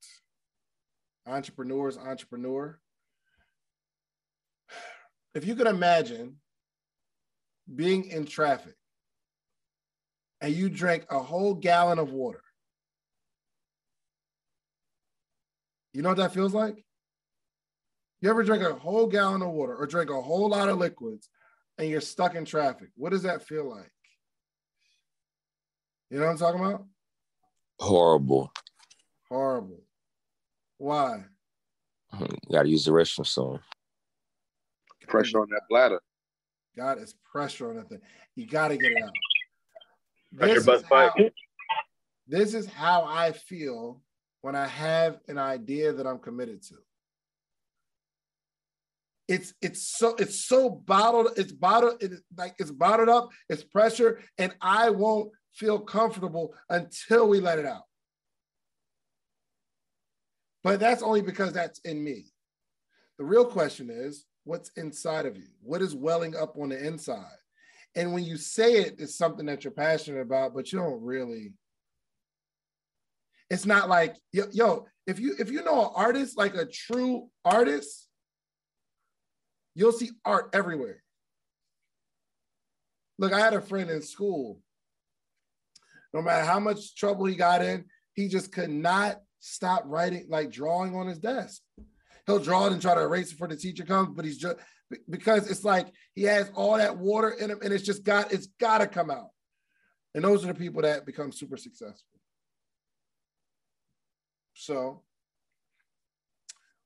entrepreneurs 1.26 1.98
entrepreneur. 1.98 2.78
If 5.35 5.46
you 5.46 5.54
could 5.54 5.66
imagine 5.66 6.37
being 7.72 8.04
in 8.06 8.26
traffic 8.26 8.74
and 10.40 10.52
you 10.52 10.68
drank 10.68 11.06
a 11.11 11.18
whole 11.18 11.54
gallon 11.54 11.98
of 11.98 12.12
water, 12.12 12.42
you 15.92 16.02
know 16.02 16.11
what 16.11 16.18
that 16.18 16.35
feels 16.35 16.54
like? 16.54 16.85
You 18.20 18.30
ever 18.30 18.42
drink 18.42 18.62
a 18.62 18.74
whole 18.74 19.06
gallon 19.06 19.42
of 19.42 19.50
water 19.50 19.74
or 19.76 19.87
drink 19.87 20.11
a 20.11 20.20
whole 20.20 20.48
lot 20.48 20.68
of 20.68 20.78
liquids 20.78 21.28
and 21.80 21.88
you're 21.88 22.02
stuck 22.02 22.34
in 22.34 22.44
traffic? 22.44 22.90
What 22.94 23.10
does 23.10 23.22
that 23.22 23.42
feel 23.42 23.68
like? 23.68 23.90
You 26.10 26.18
know 26.18 26.26
what 26.26 26.32
I'm 26.32 26.38
talking 26.38 26.60
about? 26.60 26.84
Horrible. 27.78 28.52
Horrible. 29.28 29.82
Why? 30.76 31.24
Hmm, 32.12 32.24
you 32.24 32.52
gotta 32.52 32.68
use 32.68 32.84
the 32.84 32.90
restroom 32.90 33.26
soon. 33.26 33.60
Pressure 35.08 35.40
on 35.40 35.48
that 35.50 35.62
bladder. 35.70 36.00
God, 36.76 36.98
it's 36.98 37.14
pressure 37.32 37.70
on 37.70 37.76
that 37.76 37.88
thing. 37.88 38.00
You 38.36 38.46
got 38.46 38.68
to 38.68 38.76
get 38.76 38.92
it 38.92 39.02
out. 39.02 39.10
Pressure 40.36 40.54
This 40.54 40.66
butt 40.66 40.76
is, 40.76 40.82
how, 40.84 40.88
fight. 41.10 41.32
this 42.28 42.54
is 42.54 42.66
how 42.66 43.04
I 43.04 43.32
feel 43.32 44.02
when 44.42 44.54
I 44.54 44.66
have 44.66 45.18
an 45.26 45.36
idea 45.38 45.92
that 45.92 46.06
I'm 46.06 46.18
committed 46.18 46.62
to. 46.64 46.76
It's 49.30 49.54
it's 49.62 49.86
so 49.86 50.16
it's 50.16 50.44
so 50.44 50.68
bottled, 50.68 51.28
it's 51.36 51.52
bottled, 51.52 52.02
it's 52.02 52.20
like 52.36 52.56
it's 52.58 52.72
bottled 52.72 53.08
up, 53.08 53.28
it's 53.48 53.62
pressure, 53.62 54.18
and 54.38 54.52
I 54.60 54.90
won't 54.90 55.30
feel 55.52 55.78
comfortable 55.78 56.52
until 56.68 57.28
we 57.28 57.38
let 57.38 57.60
it 57.60 57.64
out. 57.64 57.84
But 60.64 60.80
that's 60.80 61.04
only 61.04 61.22
because 61.22 61.52
that's 61.52 61.78
in 61.84 62.02
me. 62.02 62.26
The 63.18 63.24
real 63.24 63.44
question 63.44 63.88
is 63.88 64.26
what's 64.42 64.72
inside 64.76 65.26
of 65.26 65.36
you? 65.36 65.46
What 65.62 65.80
is 65.80 65.94
welling 65.94 66.34
up 66.34 66.56
on 66.60 66.70
the 66.70 66.84
inside? 66.84 67.38
And 67.94 68.12
when 68.12 68.24
you 68.24 68.36
say 68.36 68.78
it, 68.78 68.96
it's 68.98 69.16
something 69.16 69.46
that 69.46 69.62
you're 69.62 69.72
passionate 69.72 70.22
about, 70.22 70.56
but 70.56 70.72
you 70.72 70.80
don't 70.80 71.00
really. 71.00 71.52
It's 73.48 73.64
not 73.64 73.88
like 73.88 74.16
yo, 74.32 74.46
yo 74.50 74.86
if 75.06 75.20
you 75.20 75.36
if 75.38 75.52
you 75.52 75.62
know 75.62 75.86
an 75.86 75.92
artist, 75.94 76.36
like 76.36 76.56
a 76.56 76.66
true 76.66 77.28
artist, 77.44 78.08
you'll 79.74 79.92
see 79.92 80.11
art 80.24 80.50
everywhere. 80.52 81.02
Look, 83.18 83.33
I 83.33 83.38
had 83.38 83.54
a 83.54 83.61
friend 83.61 83.90
in 83.90 84.02
school. 84.02 84.61
No 86.12 86.22
matter 86.22 86.44
how 86.44 86.59
much 86.59 86.96
trouble 86.96 87.26
he 87.26 87.37
got 87.37 87.62
in, 87.62 87.85
he 88.14 88.28
just 88.28 88.52
could 88.52 88.70
not 88.70 89.20
stop 89.40 89.85
writing, 89.87 90.26
like 90.28 90.50
drawing 90.50 90.96
on 90.96 91.06
his 91.06 91.18
desk. 91.18 91.62
He'll 92.26 92.38
draw 92.38 92.66
it 92.66 92.72
and 92.72 92.83
try 92.83 92.94
to 92.94 93.00
erase 93.00 93.28
it 93.28 93.35
before 93.35 93.48
the 93.48 93.56
teacher 93.56 93.85
comes, 93.85 94.14
but 94.14 94.24
he's 94.24 94.38
just 94.38 94.56
because 95.09 95.50
it's 95.50 95.64
like 95.64 95.88
he 96.14 96.22
has 96.24 96.50
all 96.54 96.76
that 96.76 96.96
water 96.96 97.30
in 97.30 97.50
him 97.50 97.61
and 97.62 97.72
it's 97.72 97.85
just 97.85 98.04
got 98.04 98.33
it's 98.33 98.48
got 98.59 98.78
to 98.78 98.87
come 98.87 99.11
out. 99.11 99.28
And 100.14 100.24
those 100.24 100.44
are 100.44 100.48
the 100.48 100.54
people 100.54 100.83
that 100.83 101.06
become 101.06 101.30
super 101.30 101.56
successful. 101.56 102.18
So, 104.54 105.02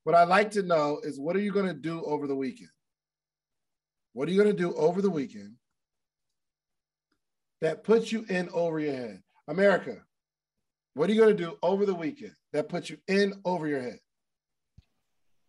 what 0.04 0.14
I'd 0.14 0.28
like 0.28 0.50
to 0.52 0.62
know 0.62 1.00
is 1.02 1.18
what 1.18 1.34
are 1.34 1.40
you 1.40 1.52
going 1.52 1.66
to 1.66 1.74
do 1.74 2.02
over 2.04 2.26
the 2.26 2.36
weekend? 2.36 2.68
What 4.14 4.28
are 4.28 4.32
you 4.32 4.40
going 4.40 4.56
to 4.56 4.62
do 4.62 4.72
over 4.74 5.02
the 5.02 5.10
weekend 5.10 5.56
that 7.60 7.82
puts 7.82 8.12
you 8.12 8.24
in 8.28 8.48
over 8.50 8.78
your 8.78 8.94
head? 8.94 9.22
America, 9.48 9.96
what 10.94 11.10
are 11.10 11.12
you 11.12 11.20
going 11.20 11.36
to 11.36 11.44
do 11.44 11.58
over 11.62 11.84
the 11.84 11.94
weekend 11.94 12.34
that 12.52 12.68
puts 12.68 12.88
you 12.88 12.98
in 13.08 13.34
over 13.44 13.66
your 13.66 13.82
head? 13.82 13.98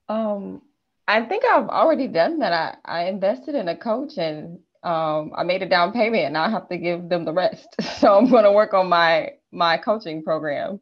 Um, 0.10 0.64
I 1.08 1.22
think 1.22 1.46
I've 1.46 1.70
already 1.70 2.08
done 2.08 2.40
that. 2.40 2.54
I, 2.54 3.04
I 3.04 3.04
invested 3.06 3.54
in 3.54 3.68
a 3.68 3.78
coach 3.78 4.18
and 4.18 4.60
um, 4.82 5.32
I 5.36 5.44
made 5.44 5.62
a 5.62 5.70
down 5.70 5.94
payment 5.94 6.26
and 6.26 6.38
I 6.38 6.50
have 6.50 6.68
to 6.70 6.78
give 6.78 7.08
them 7.08 7.24
the 7.24 7.34
rest. 7.34 7.68
So 8.00 8.18
I'm 8.18 8.30
going 8.30 8.44
to 8.44 8.52
work 8.52 8.74
on 8.74 8.90
my 8.90 9.32
my 9.52 9.78
coaching 9.78 10.22
program. 10.22 10.82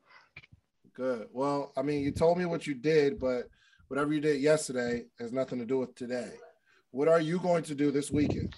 Good. 0.94 1.28
Well, 1.32 1.74
I 1.78 1.84
mean, 1.84 2.02
you 2.02 2.12
told 2.12 2.38
me 2.38 2.46
what 2.46 2.66
you 2.66 2.74
did, 2.76 3.20
but 3.20 3.50
whatever 3.88 4.14
you 4.14 4.20
did 4.20 4.42
yesterday 4.42 5.06
has 5.20 5.32
nothing 5.32 5.60
to 5.60 5.66
do 5.66 5.80
with 5.80 5.94
today. 5.96 6.32
What 6.94 7.08
are 7.08 7.20
you 7.20 7.40
going 7.40 7.64
to 7.64 7.74
do 7.74 7.90
this 7.90 8.12
weekend? 8.12 8.54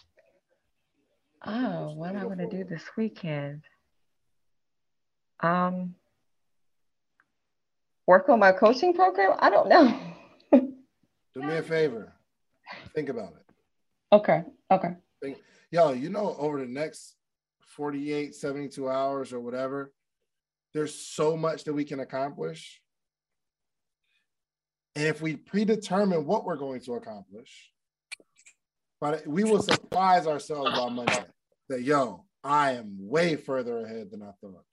Oh, 1.46 1.94
what 1.94 2.18
I'm 2.18 2.24
going 2.24 2.40
to 2.40 2.50
do 2.50 2.66
this 2.66 2.84
weekend? 2.98 3.64
Um, 5.40 5.96
work 8.06 8.28
on 8.28 8.40
my 8.40 8.52
coaching 8.52 8.94
program. 8.94 9.38
I 9.40 9.50
don't 9.50 9.70
know. 9.70 9.98
Do 10.52 11.42
me 11.42 11.56
a 11.56 11.64
favor. 11.64 12.12
Think 12.94 13.08
about 13.08 13.36
it. 13.40 13.54
okay. 14.12 14.44
Okay. 14.70 14.96
Think, 15.24 15.38
yo, 15.72 15.94
you 15.94 16.10
know, 16.10 16.36
over 16.38 16.60
the 16.60 16.68
next 16.68 17.16
48, 17.62 18.36
72 18.36 18.90
hours 18.90 19.32
or 19.32 19.40
whatever, 19.40 19.94
there's 20.74 20.94
so 20.94 21.38
much 21.38 21.64
that 21.64 21.74
we 21.74 21.86
can 21.86 22.02
accomplish. 22.02 22.82
And 24.94 25.06
if 25.06 25.22
we 25.22 25.38
predetermine 25.38 26.26
what 26.26 26.44
we're 26.44 26.58
going 26.58 26.82
to 26.82 26.96
accomplish, 26.96 27.72
but 29.06 29.28
we 29.28 29.44
will 29.44 29.62
surprise 29.62 30.26
ourselves 30.26 30.72
by 30.72 30.90
Monday 30.90 31.24
that, 31.70 31.84
yo, 31.84 32.26
I 32.44 32.72
am 32.72 32.96
way 32.98 33.36
further 33.36 33.86
ahead 33.86 34.10
than 34.10 34.24
I 34.24 34.32
thought. 34.42 34.64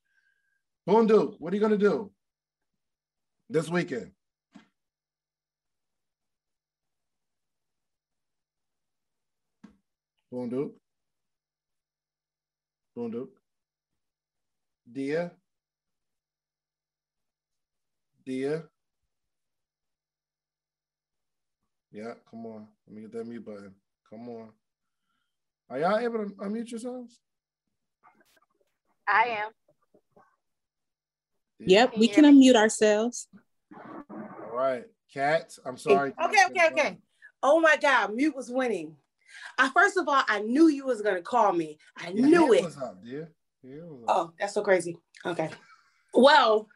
Duke, 1.07 1.35
what 1.38 1.53
are 1.53 1.57
you 1.57 1.61
to 1.68 1.77
do 1.77 2.11
this 3.51 3.68
weekend? 3.68 4.12
Boom 10.31 10.49
Duke. 10.49 10.77
Dia. 14.90 15.33
Dia. 18.25 18.62
Yeah, 21.90 22.14
come 22.31 22.47
on. 22.47 22.68
Let 22.87 22.97
me 22.97 23.03
get 23.03 23.12
that 23.12 23.27
mute 23.27 23.45
button. 23.45 23.75
Come 24.12 24.29
on. 24.29 24.48
Are 25.70 25.79
y'all 25.79 25.96
able 25.96 26.18
to 26.18 26.35
unmute 26.35 26.70
yourselves? 26.70 27.18
I 29.09 29.38
am. 29.40 29.51
Yep, 31.59 31.94
we 31.96 32.09
can 32.09 32.25
unmute 32.25 32.55
ourselves. 32.55 33.29
All 34.11 34.55
right. 34.55 34.85
Kat, 35.14 35.57
I'm 35.64 35.79
sorry. 35.79 36.12
Okay, 36.22 36.38
okay, 36.51 36.66
okay. 36.72 36.98
Oh 37.42 37.59
my 37.59 37.77
God, 37.81 38.14
mute 38.14 38.37
was 38.37 38.51
winning. 38.51 38.96
I 39.57 39.70
first 39.70 39.96
of 39.96 40.07
all, 40.07 40.22
I 40.29 40.40
knew 40.40 40.68
you 40.68 40.85
was 40.85 41.01
gonna 41.01 41.22
call 41.22 41.55
me. 41.55 41.79
I 41.96 42.11
Yeah, 42.11 42.27
knew 42.27 42.53
it. 42.53 42.64
What's 42.64 42.77
up, 42.77 43.03
dear? 43.03 43.31
Yeah, 43.62 43.77
what's 43.81 44.11
up? 44.11 44.16
Oh, 44.16 44.33
that's 44.38 44.53
so 44.53 44.61
crazy. 44.62 44.98
Okay. 45.25 45.48
Well, 46.12 46.68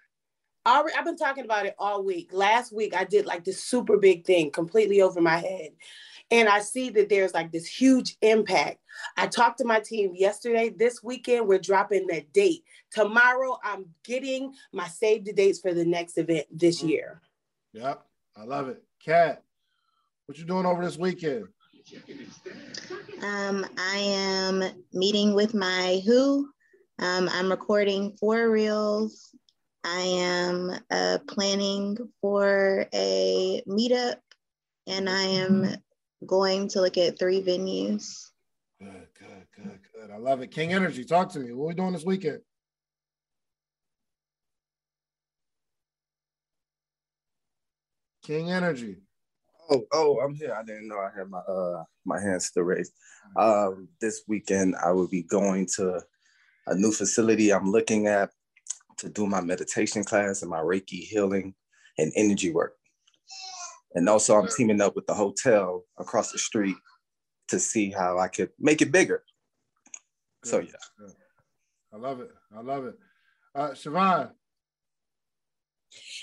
I've 0.66 1.04
been 1.04 1.16
talking 1.16 1.44
about 1.44 1.66
it 1.66 1.76
all 1.78 2.02
week. 2.02 2.30
Last 2.32 2.72
week, 2.72 2.94
I 2.94 3.04
did 3.04 3.24
like 3.24 3.44
this 3.44 3.62
super 3.62 3.98
big 3.98 4.24
thing 4.24 4.50
completely 4.50 5.00
over 5.00 5.20
my 5.20 5.36
head. 5.36 5.70
And 6.30 6.48
I 6.48 6.60
see 6.60 6.90
that 6.90 7.08
there's 7.08 7.34
like 7.34 7.52
this 7.52 7.66
huge 7.66 8.16
impact. 8.20 8.78
I 9.16 9.26
talked 9.26 9.58
to 9.58 9.64
my 9.64 9.80
team 9.80 10.12
yesterday. 10.14 10.70
This 10.70 11.02
weekend, 11.02 11.46
we're 11.46 11.58
dropping 11.58 12.06
that 12.08 12.32
date. 12.32 12.64
Tomorrow, 12.90 13.58
I'm 13.62 13.86
getting 14.04 14.54
my 14.72 14.88
save 14.88 15.24
the 15.24 15.32
dates 15.32 15.60
for 15.60 15.72
the 15.72 15.84
next 15.84 16.18
event 16.18 16.46
this 16.50 16.82
Mhm. 16.82 16.88
year. 16.88 17.22
Yep, 17.74 18.06
I 18.36 18.44
love 18.44 18.68
it. 18.68 18.82
Kat, 19.04 19.44
what 20.26 20.38
you 20.38 20.44
doing 20.44 20.66
over 20.66 20.84
this 20.84 20.96
weekend? 20.98 21.48
Um, 23.22 23.66
I 23.78 23.98
am 23.98 24.84
meeting 24.92 25.34
with 25.34 25.54
my 25.54 26.02
who. 26.04 26.50
Um, 26.98 27.28
I'm 27.28 27.50
recording 27.50 28.16
four 28.16 28.50
reels. 28.50 29.34
I 29.84 30.00
am 30.00 30.72
uh, 30.90 31.18
planning 31.28 31.96
for 32.20 32.86
a 32.92 33.62
meetup, 33.68 34.16
and 34.86 35.08
I 35.08 35.22
am 35.22 35.76
going 36.24 36.68
to 36.68 36.80
look 36.80 36.96
at 36.96 37.18
three 37.18 37.42
venues. 37.42 38.30
Good, 38.80 39.08
good, 39.18 39.46
good, 39.56 39.80
good. 39.94 40.10
I 40.10 40.18
love 40.18 40.40
it. 40.40 40.50
King 40.50 40.72
Energy, 40.72 41.04
talk 41.04 41.30
to 41.32 41.40
me. 41.40 41.52
What 41.52 41.68
we 41.68 41.74
doing 41.74 41.92
this 41.92 42.04
weekend? 42.04 42.40
King 48.22 48.50
Energy. 48.50 48.96
Oh, 49.70 49.82
oh, 49.92 50.20
I'm 50.20 50.34
here. 50.34 50.54
I 50.58 50.62
didn't 50.62 50.88
know 50.88 50.98
I 50.98 51.10
had 51.16 51.28
my 51.28 51.38
uh 51.38 51.84
my 52.04 52.20
hands 52.20 52.46
still 52.46 52.62
raised. 52.62 52.92
Um, 53.36 53.88
this 54.00 54.22
weekend 54.28 54.76
I 54.84 54.92
will 54.92 55.08
be 55.08 55.22
going 55.22 55.66
to 55.76 56.00
a 56.68 56.74
new 56.74 56.92
facility 56.92 57.52
I'm 57.52 57.70
looking 57.70 58.06
at 58.06 58.30
to 58.98 59.08
do 59.08 59.26
my 59.26 59.40
meditation 59.40 60.04
class 60.04 60.42
and 60.42 60.50
my 60.50 60.60
Reiki 60.60 61.00
healing 61.00 61.54
and 61.98 62.12
energy 62.16 62.52
work. 62.52 62.75
And 63.96 64.08
also 64.08 64.38
I'm 64.38 64.48
teaming 64.48 64.80
up 64.80 64.94
with 64.94 65.06
the 65.06 65.14
hotel 65.14 65.84
across 65.98 66.30
the 66.30 66.38
street 66.38 66.76
to 67.48 67.58
see 67.58 67.90
how 67.90 68.18
I 68.18 68.28
could 68.28 68.50
make 68.60 68.82
it 68.82 68.92
bigger. 68.92 69.24
So 70.44 70.58
yeah. 70.58 70.70
good. 70.98 71.12
I 71.92 71.96
love 71.96 72.20
it. 72.20 72.30
I 72.56 72.60
love 72.60 72.84
it. 72.84 72.98
Uh 73.54 73.70
Siobhan, 73.70 74.30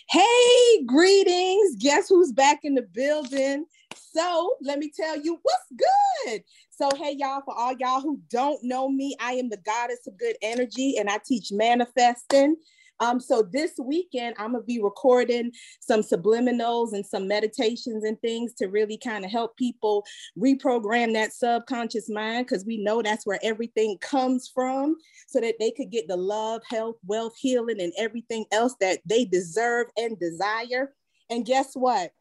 Hey, 0.10 0.84
greetings. 0.86 1.76
Guess 1.80 2.10
who's 2.10 2.32
back 2.32 2.60
in 2.64 2.76
the 2.76 2.84
building? 2.84 3.66
So 3.96 4.56
let 4.62 4.78
me 4.78 4.92
tell 4.96 5.20
you 5.20 5.40
what's 5.42 5.86
good. 6.26 6.44
So, 6.70 6.90
hey, 6.96 7.16
y'all, 7.18 7.42
for 7.44 7.58
all 7.58 7.74
y'all 7.80 8.02
who 8.02 8.20
don't 8.30 8.64
know 8.64 8.90
me, 8.90 9.16
I 9.20 9.34
am 9.34 9.50
the 9.50 9.58
goddess 9.58 10.06
of 10.08 10.18
good 10.20 10.36
energy 10.42 10.98
and 10.98 11.10
I 11.10 11.20
teach 11.26 11.52
manifesting. 11.52 12.56
Um, 13.04 13.20
so 13.20 13.42
this 13.42 13.74
weekend 13.84 14.36
I'm 14.40 14.54
gonna 14.54 14.64
be 14.64 14.82
recording 14.82 15.52
some 15.82 16.00
subliminals 16.02 16.94
and 16.94 17.06
some 17.06 17.28
meditations 17.28 18.06
and 18.06 18.20
things 18.22 18.54
to 18.54 18.68
really 18.68 18.98
kind 18.98 19.26
of 19.26 19.32
help 19.32 19.58
people 19.58 20.06
reprogram 20.38 21.12
that 21.14 21.34
subconscious 21.34 22.10
mind 22.10 22.46
because 22.46 22.64
we 22.64 22.78
know 22.78 23.02
that's 23.02 23.26
where 23.26 23.40
everything 23.44 23.98
comes 24.00 24.50
from 24.54 24.96
so 25.28 25.42
that 25.42 25.56
they 25.60 25.72
could 25.72 25.92
get 25.92 26.08
the 26.08 26.16
love, 26.16 26.62
health, 26.70 26.96
wealth, 27.06 27.34
healing, 27.38 27.82
and 27.82 27.92
everything 27.98 28.46
else 28.54 28.76
that 28.80 29.00
they 29.06 29.26
deserve 29.26 29.88
and 29.98 30.18
desire. 30.18 30.94
And 31.30 31.46
guess 31.46 31.74
what? 31.74 32.12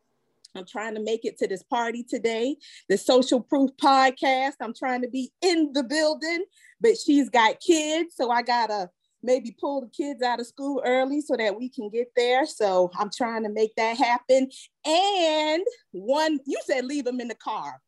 I'm 0.57 0.67
trying 0.67 0.97
to 0.97 1.01
make 1.01 1.25
it 1.25 1.39
to 1.39 1.47
this 1.47 1.63
party 1.63 2.03
today, 2.03 2.57
the 2.89 2.99
Social 2.99 3.41
Proof 3.41 3.71
Podcast. 3.81 4.55
I'm 4.61 4.75
trying 4.75 5.03
to 5.03 5.09
be 5.09 5.31
in 5.43 5.73
the 5.75 5.85
building, 5.85 6.45
but 6.81 6.99
she's 6.99 7.31
got 7.31 7.61
kids. 7.61 8.17
So 8.17 8.31
I 8.31 8.43
got 8.43 8.67
to 8.67 8.91
maybe 9.23 9.57
pull 9.59 9.81
the 9.81 9.89
kids 9.89 10.23
out 10.23 10.41
of 10.41 10.47
school 10.47 10.83
early 10.85 11.21
so 11.21 11.37
that 11.37 11.57
we 11.57 11.69
can 11.69 11.89
get 11.91 12.13
there. 12.17 12.47
So 12.47 12.91
I'm 12.99 13.11
trying 13.15 13.45
to 13.45 13.49
make 13.49 13.75
that 13.77 13.97
happen. 13.97 14.51
And 14.85 15.63
one, 15.93 16.39
you 16.47 16.59
said 16.65 16.85
leave 16.85 17.05
them 17.05 17.21
in 17.21 17.29
the 17.29 17.35
car. 17.35 17.81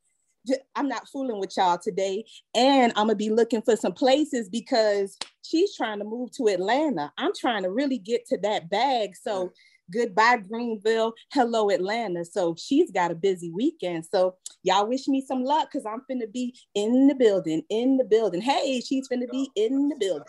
I'm 0.76 0.88
not 0.88 1.08
fooling 1.08 1.40
with 1.40 1.56
y'all 1.56 1.78
today. 1.78 2.24
And 2.54 2.92
I'm 2.96 3.06
gonna 3.06 3.14
be 3.14 3.30
looking 3.30 3.62
for 3.62 3.76
some 3.76 3.92
places 3.92 4.48
because 4.48 5.16
she's 5.42 5.74
trying 5.74 6.00
to 6.00 6.04
move 6.04 6.32
to 6.32 6.48
Atlanta. 6.48 7.12
I'm 7.16 7.32
trying 7.34 7.62
to 7.62 7.70
really 7.70 7.98
get 7.98 8.26
to 8.26 8.38
that 8.38 8.68
bag. 8.68 9.16
So 9.16 9.52
goodbye, 9.92 10.38
Greenville. 10.38 11.14
Hello, 11.32 11.70
Atlanta. 11.70 12.24
So 12.24 12.54
she's 12.58 12.90
got 12.90 13.10
a 13.10 13.14
busy 13.14 13.50
weekend. 13.50 14.04
So 14.06 14.36
y'all 14.62 14.88
wish 14.88 15.08
me 15.08 15.24
some 15.26 15.44
luck 15.44 15.68
because 15.70 15.86
I'm 15.86 16.02
finna 16.10 16.30
be 16.30 16.54
in 16.74 17.06
the 17.06 17.14
building, 17.14 17.62
in 17.68 17.96
the 17.96 18.04
building. 18.04 18.40
Hey, 18.40 18.80
she's 18.80 19.08
finna 19.08 19.30
be 19.30 19.50
in 19.56 19.88
the 19.88 19.96
building. 19.96 20.26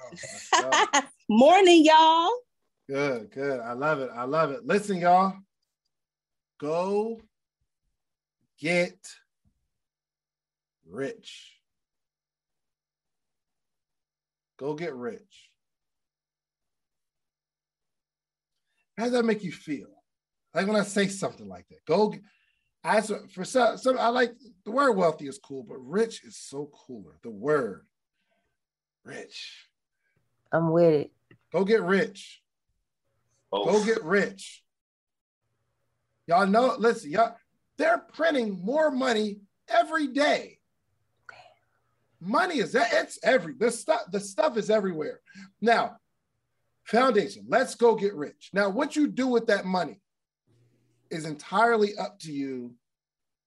Morning, 1.29 1.83
y'all. 1.85 2.31
Good, 2.87 3.31
good. 3.31 3.59
I 3.59 3.73
love 3.73 3.99
it. 3.99 4.11
I 4.13 4.23
love 4.23 4.51
it. 4.51 4.65
Listen, 4.65 4.97
y'all. 4.97 5.33
Go 6.59 7.19
get 8.59 8.97
rich. 10.87 11.51
Go 14.57 14.73
get 14.73 14.95
rich. 14.95 15.44
How 18.97 19.05
does 19.05 19.13
that 19.13 19.25
make 19.25 19.43
you 19.43 19.51
feel? 19.51 19.87
Like 20.53 20.67
when 20.67 20.75
I 20.75 20.83
say 20.83 21.07
something 21.07 21.47
like 21.47 21.67
that, 21.69 21.85
go. 21.85 22.09
Get, 22.09 22.21
I 22.83 23.01
so- 23.01 23.25
for 23.33 23.43
some, 23.43 23.77
some 23.77 23.97
I 23.99 24.09
like 24.09 24.33
the 24.63 24.71
word 24.71 24.93
wealthy 24.93 25.27
is 25.27 25.39
cool, 25.39 25.63
but 25.63 25.77
rich 25.77 26.23
is 26.23 26.37
so 26.37 26.69
cooler. 26.71 27.17
The 27.23 27.31
word 27.31 27.85
rich. 29.03 29.67
I'm 30.51 30.71
with 30.71 30.93
it. 30.93 31.11
Go 31.51 31.65
get 31.65 31.81
rich. 31.81 32.41
Go 33.51 33.83
get 33.83 34.03
rich. 34.03 34.63
Y'all 36.27 36.47
know, 36.47 36.75
listen, 36.77 37.11
y'all, 37.11 37.35
they're 37.77 38.03
printing 38.13 38.59
more 38.63 38.91
money 38.91 39.39
every 39.67 40.07
day. 40.07 40.59
Money 42.19 42.59
is 42.59 42.71
that 42.73 42.91
it's 42.91 43.19
every 43.23 43.53
the 43.53 43.71
stuff, 43.71 44.01
the 44.11 44.19
stuff 44.19 44.57
is 44.57 44.69
everywhere. 44.69 45.21
Now, 45.61 45.97
foundation, 46.85 47.45
let's 47.47 47.75
go 47.75 47.95
get 47.95 48.13
rich. 48.15 48.51
Now, 48.53 48.69
what 48.69 48.95
you 48.95 49.07
do 49.07 49.27
with 49.27 49.47
that 49.47 49.65
money 49.65 50.01
is 51.09 51.25
entirely 51.25 51.95
up 51.97 52.19
to 52.19 52.31
you 52.31 52.75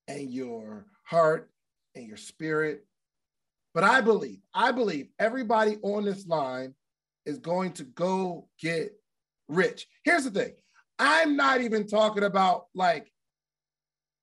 and 0.06 0.30
your 0.30 0.86
heart 1.04 1.50
and 1.94 2.06
your 2.06 2.16
spirit. 2.16 2.84
But 3.74 3.84
I 3.84 4.00
believe, 4.00 4.40
I 4.54 4.72
believe 4.72 5.08
everybody 5.18 5.78
on 5.82 6.04
this 6.04 6.26
line 6.26 6.74
is 7.26 7.38
going 7.38 7.72
to 7.72 7.84
go 7.84 8.48
get 8.60 8.92
rich. 9.48 9.86
Here's 10.04 10.24
the 10.24 10.30
thing 10.30 10.54
I'm 10.98 11.36
not 11.36 11.60
even 11.60 11.86
talking 11.86 12.24
about 12.24 12.66
like 12.74 13.12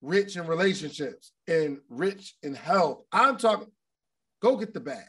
rich 0.01 0.35
in 0.35 0.45
relationships 0.45 1.31
and 1.47 1.77
rich 1.89 2.35
in 2.43 2.53
health. 2.53 3.03
I'm 3.11 3.37
talking, 3.37 3.71
go 4.41 4.57
get 4.57 4.73
the 4.73 4.79
bag. 4.79 5.07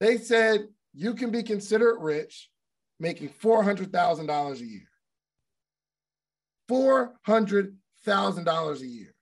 They 0.00 0.18
said 0.18 0.68
you 0.94 1.14
can 1.14 1.30
be 1.30 1.42
considered 1.42 1.98
rich 2.00 2.50
making 3.00 3.28
$400,000 3.28 4.60
a 4.60 4.64
year. 4.64 4.88
$400,000 6.70 8.80
a 8.80 8.86
year. 8.86 9.14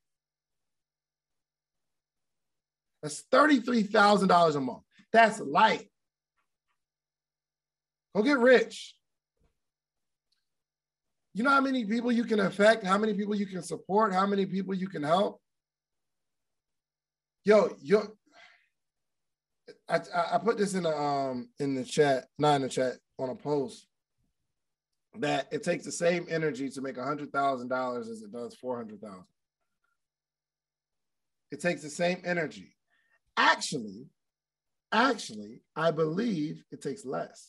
That's 3.03 3.25
$33,000 3.33 4.55
a 4.55 4.61
month. 4.61 4.83
That's 5.13 5.41
light. 5.41 5.89
Go 8.15 8.23
get 8.23 8.39
rich. 8.39 8.95
You 11.35 11.43
know 11.43 11.51
how 11.51 11.61
many 11.61 11.85
people 11.85 12.13
you 12.13 12.25
can 12.25 12.41
affect, 12.41 12.85
how 12.85 12.99
many 12.99 13.15
people 13.15 13.35
you 13.35 13.47
can 13.47 13.63
support, 13.63 14.13
how 14.13 14.27
many 14.27 14.45
people 14.45 14.75
you 14.75 14.89
can 14.89 15.03
help? 15.03 15.41
Yo, 17.45 17.75
yo, 17.81 18.07
I, 19.89 20.01
I, 20.33 20.39
put 20.39 20.59
this 20.59 20.75
in 20.75 20.85
the 20.85 20.97
um 20.97 21.49
in 21.59 21.75
the 21.75 21.85
chat, 21.85 22.27
not 22.39 22.57
in 22.57 22.63
the 22.63 22.69
chat, 22.69 22.95
on 23.19 23.31
a 23.31 23.35
post 23.35 23.87
that 25.19 25.47
it 25.53 25.63
takes 25.63 25.85
the 25.85 25.93
same 25.93 26.27
energy 26.29 26.71
to 26.71 26.81
make 26.81 26.97
a 26.97 27.05
hundred 27.05 27.33
thousand 27.33 27.69
dollars 27.69 28.09
as 28.09 28.23
it 28.23 28.33
does 28.33 28.55
four 28.55 28.77
hundred 28.77 29.01
thousand. 29.01 29.25
It 31.51 31.61
takes 31.61 31.83
the 31.83 31.91
same 31.91 32.23
energy. 32.25 32.75
Actually, 33.37 34.07
actually, 34.91 35.61
I 35.77 35.91
believe 35.91 36.65
it 36.73 36.81
takes 36.81 37.05
less. 37.05 37.49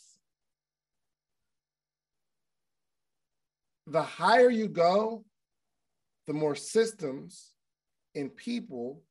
The 3.87 4.01
higher 4.01 4.49
you 4.49 4.67
go, 4.67 5.23
the 6.27 6.33
more 6.33 6.55
systems 6.55 7.51
and 8.15 8.35
people 8.35 9.01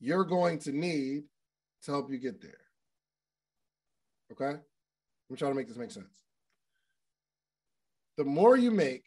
you're 0.00 0.24
going 0.24 0.58
to 0.60 0.72
need 0.72 1.24
to 1.84 1.90
help 1.92 2.10
you 2.10 2.18
get 2.18 2.40
there. 2.40 2.58
Okay? 4.32 4.60
I'm 5.32 5.38
trying 5.38 5.52
to 5.52 5.56
make 5.56 5.68
this 5.68 5.78
make 5.78 5.90
sense. 5.90 6.12
The 8.18 8.24
more 8.24 8.54
you 8.54 8.70
make, 8.70 9.06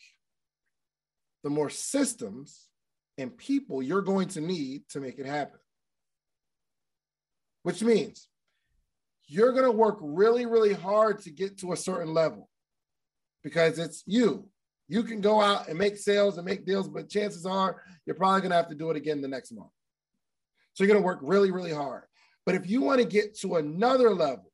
the 1.43 1.51
more 1.51 1.69
systems 1.69 2.67
and 3.19 3.37
people 3.37 3.83
you're 3.83 4.01
going 4.01 4.29
to 4.29 4.41
need 4.41 4.89
to 4.89 4.99
make 4.99 5.19
it 5.19 5.27
happen. 5.27 5.59
Which 7.61 7.83
means 7.83 8.27
you're 9.27 9.51
going 9.51 9.65
to 9.65 9.71
work 9.71 9.99
really, 10.01 10.47
really 10.47 10.73
hard 10.73 11.19
to 11.21 11.29
get 11.29 11.59
to 11.59 11.73
a 11.73 11.77
certain 11.77 12.11
level 12.11 12.49
because 13.43 13.77
it's 13.77 14.01
you. 14.07 14.49
You 14.87 15.03
can 15.03 15.21
go 15.21 15.39
out 15.39 15.67
and 15.67 15.77
make 15.77 15.95
sales 15.95 16.37
and 16.39 16.45
make 16.45 16.65
deals, 16.65 16.89
but 16.89 17.07
chances 17.07 17.45
are 17.45 17.83
you're 18.07 18.15
probably 18.15 18.41
going 18.41 18.49
to 18.49 18.57
have 18.57 18.69
to 18.69 18.75
do 18.75 18.89
it 18.89 18.97
again 18.97 19.21
the 19.21 19.27
next 19.27 19.51
month. 19.51 19.69
So 20.73 20.83
you're 20.83 20.91
going 20.91 21.03
to 21.03 21.05
work 21.05 21.19
really, 21.21 21.51
really 21.51 21.71
hard. 21.71 22.05
But 22.47 22.55
if 22.55 22.67
you 22.67 22.81
want 22.81 22.99
to 22.99 23.05
get 23.05 23.37
to 23.41 23.57
another 23.57 24.09
level, 24.09 24.51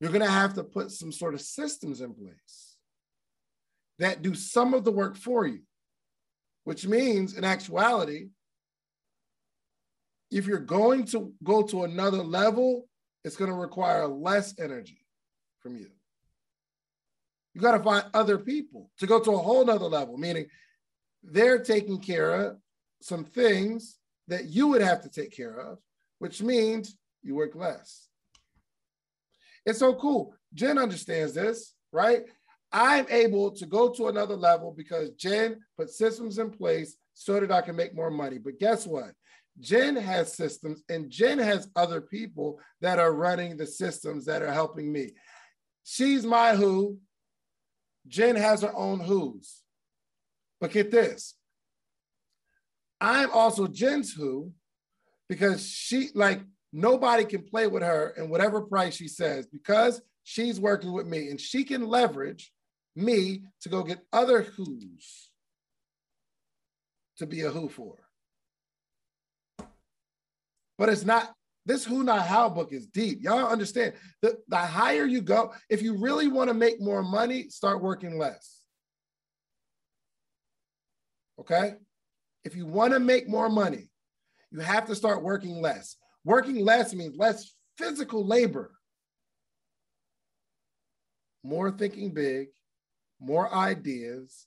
you're 0.00 0.12
going 0.12 0.24
to 0.24 0.30
have 0.30 0.54
to 0.54 0.64
put 0.64 0.90
some 0.90 1.12
sort 1.12 1.34
of 1.34 1.40
systems 1.40 2.00
in 2.00 2.14
place 2.14 2.76
that 3.98 4.22
do 4.22 4.34
some 4.34 4.74
of 4.74 4.84
the 4.84 4.92
work 4.92 5.16
for 5.16 5.46
you, 5.46 5.60
which 6.64 6.86
means 6.86 7.36
in 7.36 7.44
actuality, 7.44 8.28
if 10.30 10.46
you're 10.46 10.58
going 10.58 11.04
to 11.06 11.32
go 11.42 11.62
to 11.62 11.84
another 11.84 12.22
level, 12.22 12.88
it's 13.24 13.36
going 13.36 13.50
to 13.50 13.56
require 13.56 14.06
less 14.06 14.54
energy 14.58 15.04
from 15.60 15.76
you. 15.76 15.88
You 17.54 17.60
got 17.60 17.76
to 17.76 17.82
find 17.82 18.04
other 18.14 18.38
people 18.38 18.90
to 18.98 19.06
go 19.06 19.18
to 19.18 19.32
a 19.32 19.38
whole 19.38 19.64
nother 19.64 19.86
level, 19.86 20.16
meaning 20.16 20.46
they're 21.24 21.58
taking 21.58 21.98
care 21.98 22.32
of 22.32 22.58
some 23.00 23.24
things 23.24 23.98
that 24.28 24.44
you 24.44 24.68
would 24.68 24.82
have 24.82 25.02
to 25.02 25.08
take 25.08 25.34
care 25.34 25.58
of, 25.58 25.78
which 26.18 26.42
means 26.42 26.96
you 27.22 27.34
work 27.34 27.56
less. 27.56 28.07
It's 29.68 29.80
so 29.80 29.94
cool. 29.94 30.34
Jen 30.54 30.78
understands 30.78 31.34
this, 31.34 31.74
right? 31.92 32.22
I'm 32.72 33.04
able 33.10 33.50
to 33.50 33.66
go 33.66 33.90
to 33.90 34.08
another 34.08 34.34
level 34.34 34.72
because 34.74 35.10
Jen 35.10 35.60
put 35.76 35.90
systems 35.90 36.38
in 36.38 36.50
place 36.50 36.96
so 37.12 37.38
that 37.38 37.52
I 37.52 37.60
can 37.60 37.76
make 37.76 37.94
more 37.94 38.10
money. 38.10 38.38
But 38.38 38.58
guess 38.58 38.86
what? 38.86 39.10
Jen 39.60 39.94
has 39.94 40.32
systems 40.32 40.82
and 40.88 41.10
Jen 41.10 41.38
has 41.38 41.68
other 41.76 42.00
people 42.00 42.58
that 42.80 42.98
are 42.98 43.12
running 43.12 43.58
the 43.58 43.66
systems 43.66 44.24
that 44.24 44.40
are 44.40 44.52
helping 44.52 44.90
me. 44.90 45.10
She's 45.84 46.24
my 46.24 46.56
who. 46.56 46.96
Jen 48.06 48.36
has 48.36 48.62
her 48.62 48.74
own 48.74 49.00
who's. 49.00 49.62
But 50.62 50.72
get 50.72 50.90
this 50.90 51.34
I'm 53.02 53.30
also 53.32 53.66
Jen's 53.66 54.14
who 54.14 54.52
because 55.28 55.68
she, 55.68 56.08
like, 56.14 56.40
nobody 56.72 57.24
can 57.24 57.42
play 57.42 57.66
with 57.66 57.82
her 57.82 58.14
in 58.16 58.28
whatever 58.28 58.60
price 58.60 58.96
she 58.96 59.08
says 59.08 59.46
because 59.46 60.00
she's 60.24 60.60
working 60.60 60.92
with 60.92 61.06
me 61.06 61.28
and 61.28 61.40
she 61.40 61.64
can 61.64 61.86
leverage 61.86 62.52
me 62.94 63.42
to 63.60 63.68
go 63.68 63.82
get 63.82 64.04
other 64.12 64.42
who's 64.42 65.30
to 67.18 67.26
be 67.26 67.42
a 67.42 67.50
who 67.50 67.68
for. 67.68 67.96
But 70.76 70.88
it's 70.88 71.04
not 71.04 71.34
this 71.68 71.84
who 71.84 72.02
not 72.02 72.26
how 72.26 72.48
book 72.48 72.72
is 72.72 72.86
deep. 72.86 73.22
Y'all 73.22 73.46
understand 73.46 73.92
the, 74.22 74.38
the 74.48 74.56
higher 74.56 75.04
you 75.04 75.20
go, 75.20 75.52
if 75.68 75.82
you 75.82 75.98
really 75.98 76.26
want 76.26 76.48
to 76.48 76.54
make 76.54 76.80
more 76.80 77.02
money, 77.02 77.50
start 77.50 77.82
working 77.82 78.18
less. 78.18 78.62
Okay? 81.38 81.74
If 82.44 82.56
you 82.56 82.64
want 82.64 82.94
to 82.94 83.00
make 83.00 83.28
more 83.28 83.50
money, 83.50 83.90
you 84.50 84.60
have 84.60 84.86
to 84.86 84.94
start 84.94 85.22
working 85.22 85.60
less. 85.60 85.96
Working 86.24 86.64
less 86.64 86.94
means 86.94 87.16
less 87.16 87.54
physical 87.76 88.26
labor, 88.26 88.72
more 91.42 91.70
thinking 91.70 92.12
big, 92.12 92.48
more 93.20 93.52
ideas, 93.54 94.46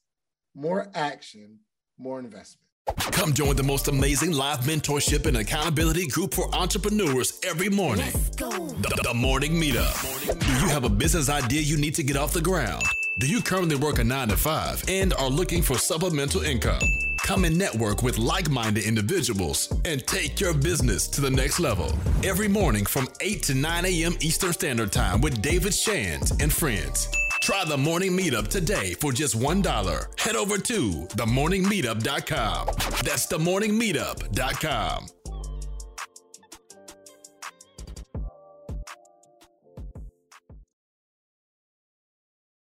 more 0.53 0.89
action, 0.93 1.59
more 1.97 2.19
investment. 2.19 2.67
Come 3.11 3.33
join 3.33 3.55
the 3.55 3.63
most 3.63 3.87
amazing 3.87 4.31
live 4.31 4.59
mentorship 4.59 5.25
and 5.25 5.37
accountability 5.37 6.07
group 6.07 6.33
for 6.33 6.53
entrepreneurs 6.53 7.39
every 7.43 7.69
morning. 7.69 8.11
The, 8.35 9.01
the 9.03 9.13
Morning 9.13 9.53
Meetup. 9.53 10.39
Do 10.39 10.47
you 10.47 10.67
have 10.69 10.83
a 10.83 10.89
business 10.89 11.29
idea 11.29 11.61
you 11.61 11.77
need 11.77 11.95
to 11.95 12.03
get 12.03 12.17
off 12.17 12.33
the 12.33 12.41
ground? 12.41 12.83
Do 13.19 13.27
you 13.27 13.41
currently 13.41 13.75
work 13.75 13.99
a 13.99 14.03
nine 14.03 14.29
to 14.29 14.37
five 14.37 14.83
and 14.87 15.13
are 15.13 15.29
looking 15.29 15.61
for 15.61 15.77
supplemental 15.77 16.41
income? 16.41 16.81
Come 17.23 17.45
and 17.45 17.57
network 17.57 18.03
with 18.03 18.17
like 18.17 18.49
minded 18.49 18.83
individuals 18.83 19.71
and 19.85 20.05
take 20.05 20.39
your 20.39 20.53
business 20.53 21.07
to 21.09 21.21
the 21.21 21.29
next 21.29 21.59
level. 21.59 21.91
Every 22.23 22.47
morning 22.47 22.85
from 22.85 23.07
8 23.21 23.43
to 23.43 23.53
9 23.55 23.85
a.m. 23.85 24.17
Eastern 24.19 24.53
Standard 24.53 24.91
Time 24.91 25.21
with 25.21 25.41
David 25.41 25.73
Shands 25.73 26.31
and 26.39 26.51
friends. 26.51 27.07
Try 27.39 27.63
the 27.65 27.77
morning 27.77 28.11
meetup 28.11 28.47
today 28.49 28.93
for 28.95 29.11
just 29.11 29.37
$1. 29.37 30.19
Head 30.19 30.35
over 30.35 30.57
to 30.57 30.91
themorningmeetup.com. 30.91 32.67
That's 33.03 33.27
themorningmeetup.com. 33.27 35.20